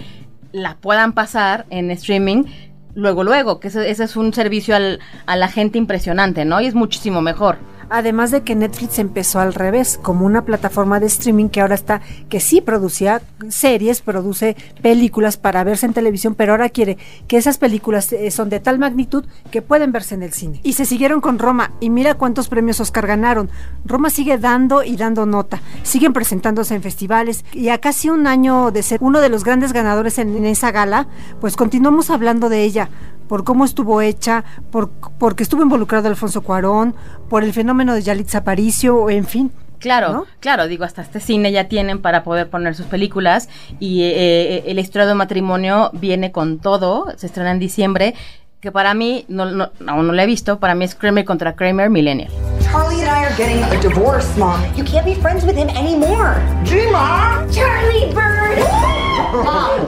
la 0.52 0.78
puedan 0.78 1.14
pasar 1.14 1.66
en 1.70 1.92
streaming 1.92 2.46
luego, 2.94 3.24
luego, 3.24 3.60
que 3.60 3.70
ese, 3.70 3.90
ese 3.90 4.04
es 4.04 4.16
un 4.16 4.34
servicio 4.34 4.76
al, 4.76 5.00
a 5.26 5.36
la 5.36 5.48
gente 5.48 5.78
impresionante, 5.78 6.46
¿no? 6.46 6.62
Y 6.62 6.68
es 6.68 6.76
muchísimo 6.76 7.22
mejor. 7.22 7.58
Además 7.94 8.32
de 8.32 8.44
que 8.44 8.56
Netflix 8.56 9.00
empezó 9.00 9.42
al 9.42 9.54
revés, 9.54 10.00
como 10.02 10.26
una 10.26 10.46
plataforma 10.46 11.02
de 11.02 11.08
streaming 11.08 11.50
que 11.50 11.60
ahora 11.60 11.76
está, 11.76 12.00
que 12.30 12.40
sí 12.40 12.62
producía 12.62 13.22
series, 13.50 14.02
produce 14.02 14.56
películas 14.82 15.36
para 15.36 15.66
verse 15.66 15.88
en 15.88 15.94
televisión, 15.94 16.34
pero 16.34 16.54
ahora 16.54 16.70
quiere 16.70 16.98
que 17.28 17.36
esas 17.36 17.58
películas 17.58 18.14
eh, 18.14 18.32
son 18.32 18.50
de 18.50 18.62
tal 18.62 18.80
magnitud 18.80 19.26
que 19.52 19.62
pueden 19.62 19.92
verse 19.92 20.16
en 20.16 20.24
el 20.24 20.32
cine. 20.32 20.62
Y 20.64 20.72
se 20.72 20.86
siguieron 20.86 21.20
con 21.20 21.38
Roma, 21.38 21.74
y 21.82 21.90
mira 21.90 22.14
cuántos 22.14 22.48
premios 22.48 22.80
Oscar 22.80 23.08
ganaron. 23.08 23.50
Roma 23.84 24.10
sigue 24.10 24.38
dando 24.38 24.84
y 24.84 24.96
dando 24.96 25.26
nota, 25.26 25.62
siguen 25.84 26.14
presentándose 26.14 26.74
en 26.76 26.84
festivales, 26.84 27.44
y 27.52 27.68
a 27.68 27.80
casi 27.80 28.10
un 28.10 28.26
año 28.26 28.72
de 28.72 28.84
ser 28.84 29.00
uno 29.02 29.20
de 29.20 29.28
los 29.28 29.44
grandes 29.44 29.74
ganadores 29.74 30.18
en, 30.18 30.38
en 30.38 30.46
esa 30.46 30.72
gala, 30.72 31.10
pues 31.42 31.58
continuamos 31.58 32.10
hablando 32.10 32.48
de 32.48 32.64
ella 32.64 32.90
por 33.32 33.46
cómo 33.46 33.64
estuvo 33.64 34.02
hecha, 34.02 34.44
por, 34.72 34.90
porque 35.18 35.44
estuvo 35.44 35.62
involucrado 35.62 36.10
Alfonso 36.10 36.42
Cuarón, 36.42 36.94
por 37.30 37.46
el 37.46 37.54
fenómeno 37.54 37.94
de 37.94 38.02
Yalitza 38.02 38.40
Aparicio, 38.40 39.10
en 39.10 39.26
fin. 39.26 39.54
Claro, 39.80 40.12
¿no? 40.12 40.26
claro, 40.42 40.68
digo, 40.68 40.84
hasta 40.84 41.02
este 41.02 41.22
cine 41.22 41.50
ya 41.54 41.70
tienen 41.70 42.02
para 42.02 42.26
poder 42.26 42.50
poner 42.50 42.76
sus 42.76 42.88
películas 42.88 43.48
y 43.80 44.04
eh, 44.04 44.66
el 44.70 44.80
historia 44.80 45.08
de 45.08 45.14
matrimonio 45.14 45.92
viene 45.94 46.34
con 46.34 46.60
todo, 46.60 47.06
se 47.16 47.28
estrena 47.28 47.52
en 47.52 47.60
diciembre, 47.60 48.16
que 48.60 48.70
para 48.70 48.94
mí, 48.94 49.24
no, 49.30 49.46
no, 49.46 49.72
aún 49.88 50.08
no 50.08 50.12
lo 50.12 50.22
he 50.22 50.26
visto, 50.26 50.60
para 50.60 50.76
mí 50.76 50.84
es 50.84 50.94
Kramer 50.94 51.24
contra 51.24 51.56
Kramer 51.56 51.90
Millennial. 51.90 52.30
Charlie 52.62 53.00
and 53.00 53.10
I 53.10 53.24
are 53.24 53.36
getting 53.38 53.64
a 53.64 53.82
divorce, 53.82 54.28
Mom. 54.38 54.60
You 54.76 54.84
can't 54.84 55.06
be 55.06 55.16
friends 55.16 55.46
with 55.46 55.56
him 55.56 55.70
anymore. 55.70 56.36
Gima! 56.66 57.48
Charlie 57.50 58.14
Bird! 58.14 58.60
Mom! 59.46 59.88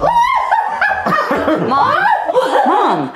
Mom! 1.67 2.22
Mom! 2.65 3.11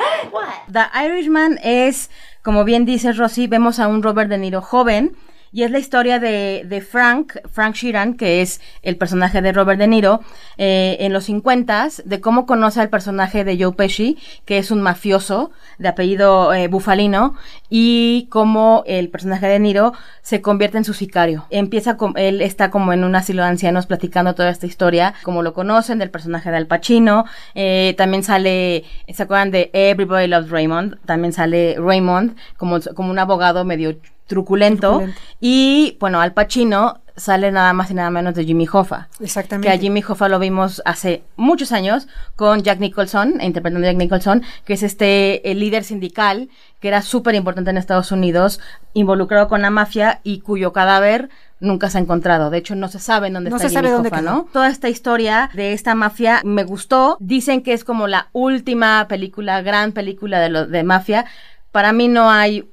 The 0.72 0.86
Irishman 0.94 1.60
es, 1.64 2.10
como 2.42 2.64
bien 2.64 2.86
dice 2.86 3.14
Rosy, 3.14 3.48
vemos 3.48 3.80
a 3.80 3.88
un 3.88 4.04
Robert 4.04 4.30
De 4.30 4.38
Niro 4.38 4.62
joven 4.62 5.16
y 5.58 5.64
es 5.64 5.72
la 5.72 5.80
historia 5.80 6.20
de, 6.20 6.86
Frank, 6.88 7.34
Frank 7.52 7.74
Sheeran, 7.74 8.14
que 8.14 8.44
es 8.44 8.62
el 8.84 8.96
personaje 8.96 9.42
de 9.42 9.52
Robert 9.52 9.80
De 9.80 9.88
Niro, 9.88 10.22
eh, 10.60 10.98
en 11.00 11.14
los 11.14 11.24
50 11.24 11.88
de 12.06 12.22
cómo 12.22 12.46
conoce 12.46 12.80
al 12.80 12.90
personaje 12.90 13.44
de 13.44 13.58
Joe 13.60 13.74
Pesci, 13.74 14.20
que 14.46 14.60
es 14.60 14.70
un 14.70 14.84
mafioso 14.84 15.50
de 15.80 15.88
apellido 15.88 16.54
eh, 16.54 16.68
bufalino, 16.68 17.34
y 17.72 18.28
cómo 18.30 18.84
el 18.86 19.10
personaje 19.10 19.48
de 19.48 19.58
Niro 19.58 19.94
se 20.22 20.44
convierte 20.44 20.78
en 20.78 20.84
su 20.84 20.94
sicario. 20.94 21.48
Empieza 21.50 21.98
con, 21.98 22.16
él 22.18 22.44
está 22.44 22.70
como 22.70 22.94
en 22.94 23.04
un 23.04 23.16
asilo 23.16 23.42
de 23.42 23.50
ancianos 23.50 23.88
platicando 23.88 24.36
toda 24.36 24.52
esta 24.52 24.68
historia, 24.68 25.16
como 25.24 25.42
lo 25.42 25.56
conocen, 25.56 25.98
del 25.98 26.12
personaje 26.12 26.52
de 26.52 26.58
Al 26.58 26.68
Pacino, 26.68 27.26
eh, 27.56 27.96
también 27.98 28.22
sale, 28.22 28.84
¿se 29.12 29.24
acuerdan 29.24 29.50
de 29.50 29.72
Everybody 29.74 30.28
Loves 30.28 30.52
Raymond? 30.52 31.00
También 31.08 31.34
sale 31.34 31.78
Raymond 31.80 32.36
como 32.58 32.80
un 32.98 33.18
abogado 33.18 33.66
medio 33.66 33.98
truculento, 34.28 34.90
truculento. 34.90 35.20
Y 35.40 35.98
bueno, 36.00 36.22
Al 36.22 36.34
Pacino 36.34 37.02
sale 37.18 37.52
nada 37.52 37.74
más 37.74 37.90
y 37.90 37.96
nada 37.96 38.12
menos 38.12 38.36
de 38.36 38.46
Jimmy 38.46 38.68
Hoffa. 38.72 39.10
Exactamente. 39.20 39.68
Que 39.68 39.74
a 39.74 39.80
Jimmy 39.80 40.04
Hoffa 40.08 40.30
lo 40.30 40.38
vimos 40.38 40.82
hace 40.86 41.24
muchos 41.36 41.72
años 41.72 42.08
con 42.36 42.62
Jack 42.62 42.80
Nicholson, 42.80 43.42
interpretando 43.42 43.88
a 43.88 43.92
Jack 43.92 43.98
Nicholson, 43.98 44.44
que 44.66 44.74
es 44.74 44.84
este 44.84 45.52
el 45.52 45.60
líder 45.60 45.84
sindical 45.84 46.50
que 46.80 46.88
era 46.88 47.02
súper 47.02 47.34
importante 47.34 47.72
en 47.72 47.78
Estados 47.78 48.12
Unidos, 48.12 48.60
involucrado 48.94 49.48
con 49.48 49.64
la 49.64 49.72
mafia 49.72 50.22
y 50.24 50.42
cuyo 50.42 50.74
cadáver 50.74 51.30
nunca 51.60 51.90
se 51.90 51.98
ha 51.98 52.02
encontrado. 52.02 52.52
De 52.52 52.60
hecho, 52.60 52.76
no 52.76 52.88
se 52.88 53.00
sabe 53.00 53.32
dónde 53.32 53.50
no 53.50 53.56
está 53.56 53.68
se 53.68 53.76
Jimmy 53.76 53.88
sabe 53.88 53.94
dónde 53.94 54.10
Hoffa. 54.10 54.22
¿no? 54.22 54.48
Toda 54.54 54.70
esta 54.70 54.88
historia 54.88 55.50
de 55.56 55.74
esta 55.74 55.96
mafia 55.96 56.42
me 56.44 56.64
gustó. 56.64 57.18
Dicen 57.20 57.64
que 57.64 57.74
es 57.74 57.84
como 57.84 58.08
la 58.08 58.28
última 58.32 59.08
película, 59.08 59.62
gran 59.64 59.92
película 59.92 60.40
de, 60.40 60.50
lo, 60.50 60.68
de 60.68 60.84
mafia. 60.84 61.26
Para 61.72 61.94
mí 61.94 62.08
no 62.08 62.30
hay 62.30 62.70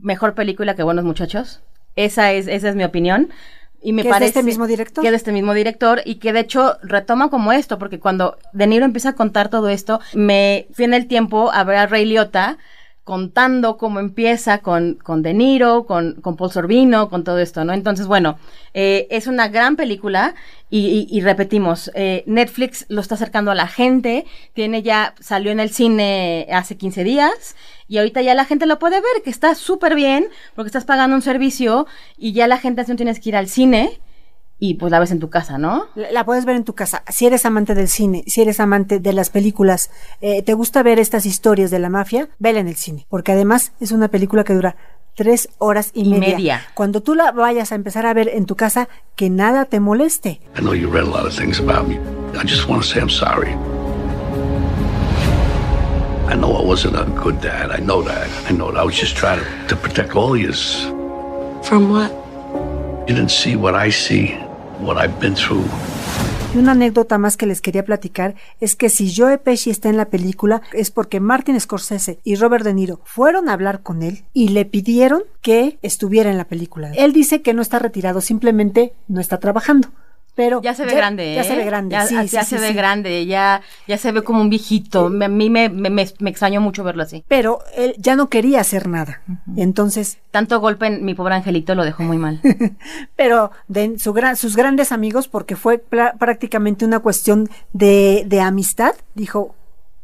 mejor 0.00 0.34
película 0.34 0.74
que 0.74 0.82
Buenos 0.82 1.04
Muchachos. 1.04 1.60
Esa 1.96 2.32
es, 2.32 2.46
esa 2.46 2.68
es 2.68 2.76
mi 2.76 2.84
opinión. 2.84 3.30
Y 3.82 3.92
me 3.92 4.02
¿Que 4.02 4.08
parece 4.08 4.28
es 4.28 4.34
de 4.34 4.40
este 4.40 4.46
mismo 4.50 4.66
director? 4.66 5.02
que 5.02 5.08
es 5.08 5.12
de 5.12 5.16
este 5.16 5.32
mismo 5.32 5.52
director 5.52 6.00
y 6.06 6.14
que 6.14 6.32
de 6.32 6.40
hecho 6.40 6.78
retoma 6.82 7.28
como 7.28 7.52
esto, 7.52 7.78
porque 7.78 8.00
cuando 8.00 8.38
De 8.54 8.66
Niro 8.66 8.86
empieza 8.86 9.10
a 9.10 9.14
contar 9.14 9.50
todo 9.50 9.68
esto, 9.68 10.00
me 10.14 10.68
fui 10.72 10.86
en 10.86 10.94
el 10.94 11.06
tiempo 11.06 11.52
a 11.52 11.64
ver 11.64 11.76
a 11.76 11.86
Ray 11.86 12.06
Liotta 12.06 12.56
contando 13.04 13.76
cómo 13.76 14.00
empieza 14.00 14.58
con, 14.58 14.94
con 14.94 15.20
De 15.22 15.34
Niro, 15.34 15.84
con, 15.84 16.14
con 16.22 16.36
Paul 16.36 16.50
Sorbino, 16.50 17.10
con 17.10 17.22
todo 17.22 17.38
esto, 17.38 17.62
¿no? 17.66 17.74
Entonces, 17.74 18.06
bueno, 18.06 18.38
eh, 18.72 19.06
es 19.10 19.26
una 19.26 19.48
gran 19.48 19.76
película 19.76 20.34
y, 20.70 21.06
y, 21.10 21.18
y 21.18 21.20
repetimos, 21.20 21.90
eh, 21.94 22.24
Netflix 22.26 22.86
lo 22.88 23.02
está 23.02 23.16
acercando 23.16 23.50
a 23.50 23.54
la 23.54 23.68
gente, 23.68 24.24
tiene 24.54 24.82
ya, 24.82 25.14
salió 25.20 25.52
en 25.52 25.60
el 25.60 25.68
cine 25.68 26.46
hace 26.50 26.78
15 26.78 27.04
días 27.04 27.54
y 27.94 27.98
ahorita 27.98 28.22
ya 28.22 28.34
la 28.34 28.44
gente 28.44 28.66
lo 28.66 28.80
puede 28.80 28.96
ver, 28.96 29.22
que 29.22 29.30
está 29.30 29.54
súper 29.54 29.94
bien, 29.94 30.26
porque 30.56 30.66
estás 30.66 30.84
pagando 30.84 31.14
un 31.14 31.22
servicio 31.22 31.86
y 32.18 32.32
ya 32.32 32.48
la 32.48 32.58
gente 32.58 32.84
no 32.88 32.96
tienes 32.96 33.20
que 33.20 33.28
ir 33.28 33.36
al 33.36 33.46
cine 33.48 34.00
y 34.58 34.74
pues 34.74 34.90
la 34.90 34.98
ves 34.98 35.12
en 35.12 35.20
tu 35.20 35.30
casa, 35.30 35.58
¿no? 35.58 35.86
La, 35.94 36.10
la, 36.10 36.24
puedes 36.24 36.44
ver 36.44 36.56
en 36.56 36.64
tu 36.64 36.74
casa. 36.74 37.04
Si 37.08 37.24
eres 37.24 37.46
amante 37.46 37.76
del 37.76 37.86
cine, 37.86 38.24
si 38.26 38.42
eres 38.42 38.58
amante 38.58 38.98
de 38.98 39.12
las 39.12 39.30
películas, 39.30 39.92
eh, 40.20 40.42
te 40.42 40.54
gusta 40.54 40.82
ver 40.82 40.98
estas 40.98 41.24
historias 41.24 41.70
de 41.70 41.78
la 41.78 41.88
mafia, 41.88 42.28
vela 42.40 42.58
en 42.58 42.66
el 42.66 42.74
cine, 42.74 43.06
porque 43.08 43.30
además 43.30 43.70
es 43.78 43.92
una 43.92 44.08
película 44.08 44.42
que 44.42 44.54
dura 44.54 44.74
tres 45.14 45.48
horas 45.58 45.92
y, 45.94 46.00
y 46.00 46.10
media. 46.10 46.36
media. 46.36 46.62
Cuando 46.74 47.00
tú 47.00 47.14
la 47.14 47.30
vayas 47.30 47.70
a 47.70 47.76
empezar 47.76 48.06
a 48.06 48.14
ver 48.14 48.28
en 48.28 48.46
tu 48.46 48.56
casa, 48.56 48.88
que 49.14 49.30
nada 49.30 49.66
te 49.66 49.78
moleste. 49.78 50.40
I 50.58 50.62
know 50.62 50.74
you 50.74 50.90
read 50.90 51.06
a 51.06 51.10
lot 51.10 51.26
of 51.26 51.32
things 51.32 51.60
about 51.60 51.86
me. 51.86 51.94
I 52.36 52.42
just 52.44 52.68
want 52.68 52.82
to 52.82 52.88
say 52.88 53.00
I'm 53.00 53.08
sorry. 53.08 53.56
I 56.26 56.34
know 56.34 56.56
I 56.56 56.64
wasn't 56.64 56.96
a 56.96 57.04
good 57.22 57.40
dad. 57.40 57.70
I 57.70 57.80
know 57.80 58.02
that. 58.02 58.28
I 58.48 58.52
know 58.52 58.72
that. 58.72 58.80
I 58.80 58.84
was 58.84 58.98
just 58.98 59.14
trying 59.16 59.40
to, 59.40 59.46
to 59.68 59.76
protect 59.76 60.16
all 60.16 60.36
yous. 60.36 60.84
From 61.62 61.90
what? 61.90 62.10
You 63.06 63.14
didn't 63.14 63.30
see 63.30 63.56
what 63.56 63.74
I 63.74 63.90
see, 63.90 64.32
what 64.80 64.96
I've 64.96 65.20
been 65.20 65.34
through. 65.34 65.64
Y 66.54 66.58
una 66.58 66.72
anécdota 66.72 67.18
más 67.18 67.36
que 67.36 67.46
les 67.46 67.60
quería 67.60 67.84
platicar 67.84 68.36
es 68.60 68.76
que 68.76 68.88
si 68.88 69.12
Joe 69.12 69.38
Pesci 69.38 69.70
está 69.70 69.88
en 69.88 69.96
la 69.96 70.04
película 70.04 70.62
es 70.72 70.92
porque 70.92 71.18
Martin 71.18 71.60
Scorsese 71.60 72.20
y 72.22 72.36
Robert 72.36 72.64
De 72.64 72.72
Niro 72.72 73.00
fueron 73.04 73.48
a 73.48 73.54
hablar 73.54 73.82
con 73.82 74.02
él 74.02 74.24
y 74.32 74.50
le 74.50 74.64
pidieron 74.64 75.24
que 75.42 75.78
estuviera 75.82 76.30
en 76.30 76.38
la 76.38 76.44
película. 76.44 76.92
Él 76.94 77.12
dice 77.12 77.42
que 77.42 77.54
no 77.54 77.60
está 77.60 77.80
retirado, 77.80 78.20
simplemente 78.20 78.94
no 79.08 79.20
está 79.20 79.40
trabajando. 79.40 79.88
Pero 80.34 80.60
ya 80.62 80.74
se 80.74 80.84
ve 80.84 80.92
ya, 80.92 80.96
grande, 80.96 81.32
¿eh? 81.32 81.36
Ya 81.36 81.44
se 81.44 81.56
ve 81.56 81.64
grande, 81.64 81.92
ya, 81.92 82.06
sí, 82.06 82.14
ya 82.28 82.44
sí, 82.44 82.56
se 82.56 82.60
ve 82.60 82.72
grande, 82.72 83.24
ya, 83.26 83.62
ya 83.86 83.98
se 83.98 84.10
ve 84.10 84.22
como 84.22 84.40
un 84.40 84.50
viejito. 84.50 85.06
A 85.06 85.28
mí 85.28 85.50
me, 85.50 85.68
me, 85.68 85.90
me, 85.90 86.08
me, 86.18 86.30
extrañó 86.30 86.60
mucho 86.60 86.82
verlo 86.82 87.04
así. 87.04 87.24
Pero 87.28 87.60
él 87.76 87.94
ya 87.98 88.16
no 88.16 88.28
quería 88.28 88.60
hacer 88.60 88.88
nada. 88.88 89.20
Uh 89.28 89.32
-huh. 89.32 89.62
Entonces. 89.62 90.18
Tanto 90.30 90.58
golpe 90.58 90.86
en 90.86 91.04
mi 91.04 91.14
pobre 91.14 91.34
angelito 91.34 91.74
lo 91.76 91.84
dejó 91.84 92.02
muy 92.02 92.18
mal. 92.18 92.40
Pero 93.16 93.52
de 93.68 93.98
su 93.98 94.12
gran, 94.12 94.36
sus 94.36 94.56
grandes 94.56 94.90
amigos, 94.90 95.28
porque 95.28 95.54
fue 95.54 95.78
prácticamente 95.78 96.84
una 96.84 96.98
cuestión 96.98 97.48
de, 97.72 98.24
de 98.26 98.40
amistad, 98.40 98.94
dijo, 99.14 99.54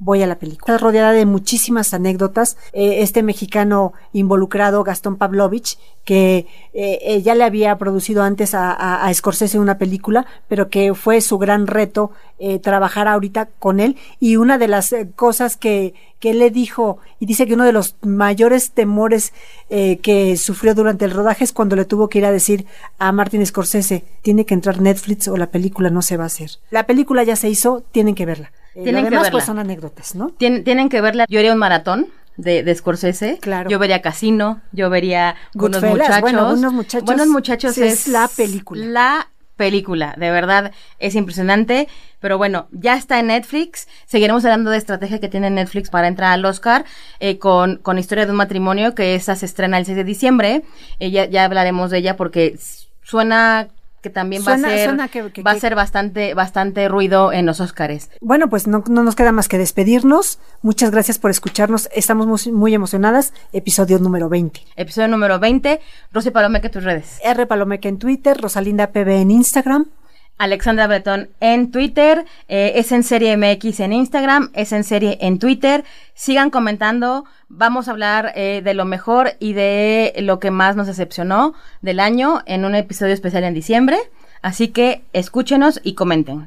voy 0.00 0.22
a 0.22 0.26
la 0.26 0.38
película. 0.38 0.74
Está 0.74 0.84
rodeada 0.84 1.12
de 1.12 1.26
muchísimas 1.26 1.94
anécdotas. 1.94 2.56
Eh, 2.72 3.02
este 3.02 3.22
mexicano 3.22 3.92
involucrado, 4.12 4.82
Gastón 4.82 5.16
Pavlovich, 5.16 5.78
que 6.04 6.46
eh, 6.72 7.22
ya 7.22 7.36
le 7.36 7.44
había 7.44 7.78
producido 7.78 8.24
antes 8.24 8.54
a, 8.54 8.72
a, 8.72 9.14
Scorsese 9.14 9.58
una 9.58 9.78
película, 9.78 10.26
pero 10.48 10.68
que 10.68 10.94
fue 10.94 11.20
su 11.20 11.38
gran 11.38 11.68
reto 11.68 12.10
eh, 12.42 12.58
trabajar 12.58 13.06
ahorita 13.06 13.50
con 13.58 13.80
él. 13.80 13.96
Y 14.18 14.36
una 14.36 14.56
de 14.56 14.66
las 14.66 14.92
eh, 14.94 15.10
cosas 15.14 15.58
que, 15.58 15.92
que 16.20 16.32
le 16.32 16.50
dijo, 16.50 16.96
y 17.18 17.26
dice 17.26 17.46
que 17.46 17.52
uno 17.52 17.64
de 17.64 17.72
los 17.72 17.96
mayores 18.00 18.70
temores 18.70 19.34
eh, 19.68 19.98
que 19.98 20.38
sufrió 20.38 20.74
durante 20.74 21.04
el 21.04 21.10
rodaje 21.10 21.44
es 21.44 21.52
cuando 21.52 21.76
le 21.76 21.84
tuvo 21.84 22.08
que 22.08 22.18
ir 22.18 22.24
a 22.24 22.32
decir 22.32 22.64
a 22.98 23.12
Martin 23.12 23.44
Scorsese, 23.44 24.04
tiene 24.22 24.46
que 24.46 24.54
entrar 24.54 24.80
Netflix 24.80 25.28
o 25.28 25.36
la 25.36 25.48
película 25.48 25.90
no 25.90 26.00
se 26.00 26.16
va 26.16 26.24
a 26.24 26.28
hacer. 26.28 26.50
La 26.70 26.86
película 26.86 27.24
ya 27.24 27.36
se 27.36 27.50
hizo, 27.50 27.82
tienen 27.92 28.14
que 28.14 28.24
verla. 28.24 28.52
Eh, 28.74 28.84
tienen 28.84 29.04
lo 29.04 29.10
demás, 29.10 29.10
que 29.10 29.16
verla. 29.16 29.30
pues 29.30 29.44
son 29.44 29.58
anécdotas, 29.58 30.14
¿no? 30.14 30.30
Tien, 30.30 30.64
tienen 30.64 30.88
que 30.88 31.00
verla. 31.00 31.26
Yo 31.28 31.38
haría 31.38 31.52
un 31.52 31.58
maratón 31.58 32.08
de, 32.36 32.62
de 32.62 32.74
Scorsese. 32.74 33.38
Claro. 33.40 33.68
Yo 33.70 33.78
vería 33.78 34.02
Casino, 34.02 34.60
yo 34.72 34.90
vería 34.90 35.36
Buenos 35.54 35.82
Muchachos. 35.82 36.20
Bueno, 36.20 36.46
Buenos 36.46 36.72
Muchachos. 36.72 37.04
Buenos 37.04 37.28
Muchachos 37.28 37.78
es, 37.78 38.06
es 38.06 38.08
la 38.08 38.28
película. 38.28 38.86
La 38.86 39.28
película. 39.56 40.14
De 40.16 40.30
verdad, 40.30 40.72
es 40.98 41.14
impresionante. 41.14 41.86
Pero 42.18 42.38
bueno, 42.38 42.68
ya 42.70 42.96
está 42.96 43.18
en 43.20 43.26
Netflix. 43.26 43.88
Seguiremos 44.06 44.44
hablando 44.44 44.70
de 44.70 44.78
estrategia 44.78 45.20
que 45.20 45.28
tiene 45.28 45.50
Netflix 45.50 45.90
para 45.90 46.08
entrar 46.08 46.32
al 46.32 46.44
Oscar 46.46 46.86
eh, 47.18 47.38
con, 47.38 47.76
con 47.76 47.98
Historia 47.98 48.24
de 48.24 48.30
un 48.30 48.38
matrimonio, 48.38 48.94
que 48.94 49.14
esa 49.14 49.36
se 49.36 49.44
estrena 49.44 49.76
el 49.76 49.84
6 49.84 49.96
de 49.96 50.04
diciembre. 50.04 50.62
Eh, 50.98 51.10
ya, 51.10 51.26
ya 51.26 51.44
hablaremos 51.44 51.90
de 51.90 51.98
ella 51.98 52.16
porque 52.16 52.58
suena 53.02 53.68
que 54.02 54.10
también 54.10 54.42
va 54.46 54.54
a 54.54 54.58
ser 54.58 54.84
suena 54.88 55.08
que- 55.08 55.30
que- 55.32 55.42
va 55.42 55.50
a 55.52 55.58
ser 55.58 55.74
bastante 55.74 56.34
bastante 56.34 56.88
ruido 56.88 57.32
en 57.32 57.46
los 57.46 57.60
Oscars. 57.60 58.10
Bueno, 58.20 58.48
pues 58.48 58.66
no, 58.66 58.82
no 58.88 59.02
nos 59.04 59.14
queda 59.16 59.32
más 59.32 59.48
que 59.48 59.58
despedirnos. 59.58 60.38
Muchas 60.62 60.90
gracias 60.90 61.18
por 61.18 61.30
escucharnos. 61.30 61.88
Estamos 61.94 62.26
muy, 62.26 62.52
muy 62.54 62.74
emocionadas. 62.74 63.32
Episodio 63.52 63.98
número 63.98 64.28
20. 64.28 64.62
Episodio 64.76 65.08
número 65.08 65.38
20. 65.38 65.80
Rosy 66.12 66.30
Palomeque, 66.30 66.68
tus 66.70 66.84
redes. 66.84 67.18
R 67.22 67.46
Palomeque 67.46 67.88
en 67.88 67.98
Twitter, 67.98 68.40
Rosalinda 68.40 68.88
PB 68.92 69.20
en 69.20 69.30
Instagram. 69.30 69.86
Alexandra 70.40 70.86
Bretón 70.86 71.28
en 71.40 71.70
Twitter, 71.70 72.24
eh, 72.48 72.72
es 72.76 72.92
en 72.92 73.02
serie 73.02 73.36
MX 73.36 73.80
en 73.80 73.92
Instagram, 73.92 74.50
es 74.54 74.72
en 74.72 74.84
serie 74.84 75.18
en 75.20 75.38
Twitter. 75.38 75.84
Sigan 76.14 76.48
comentando, 76.48 77.26
vamos 77.50 77.88
a 77.88 77.90
hablar 77.90 78.32
eh, 78.34 78.62
de 78.64 78.72
lo 78.72 78.86
mejor 78.86 79.32
y 79.38 79.52
de 79.52 80.14
lo 80.20 80.40
que 80.40 80.50
más 80.50 80.76
nos 80.76 80.86
decepcionó 80.86 81.52
del 81.82 82.00
año 82.00 82.40
en 82.46 82.64
un 82.64 82.74
episodio 82.74 83.12
especial 83.12 83.44
en 83.44 83.52
diciembre. 83.52 83.98
Así 84.40 84.68
que 84.68 85.02
escúchenos 85.12 85.78
y 85.84 85.92
comenten. 85.92 86.46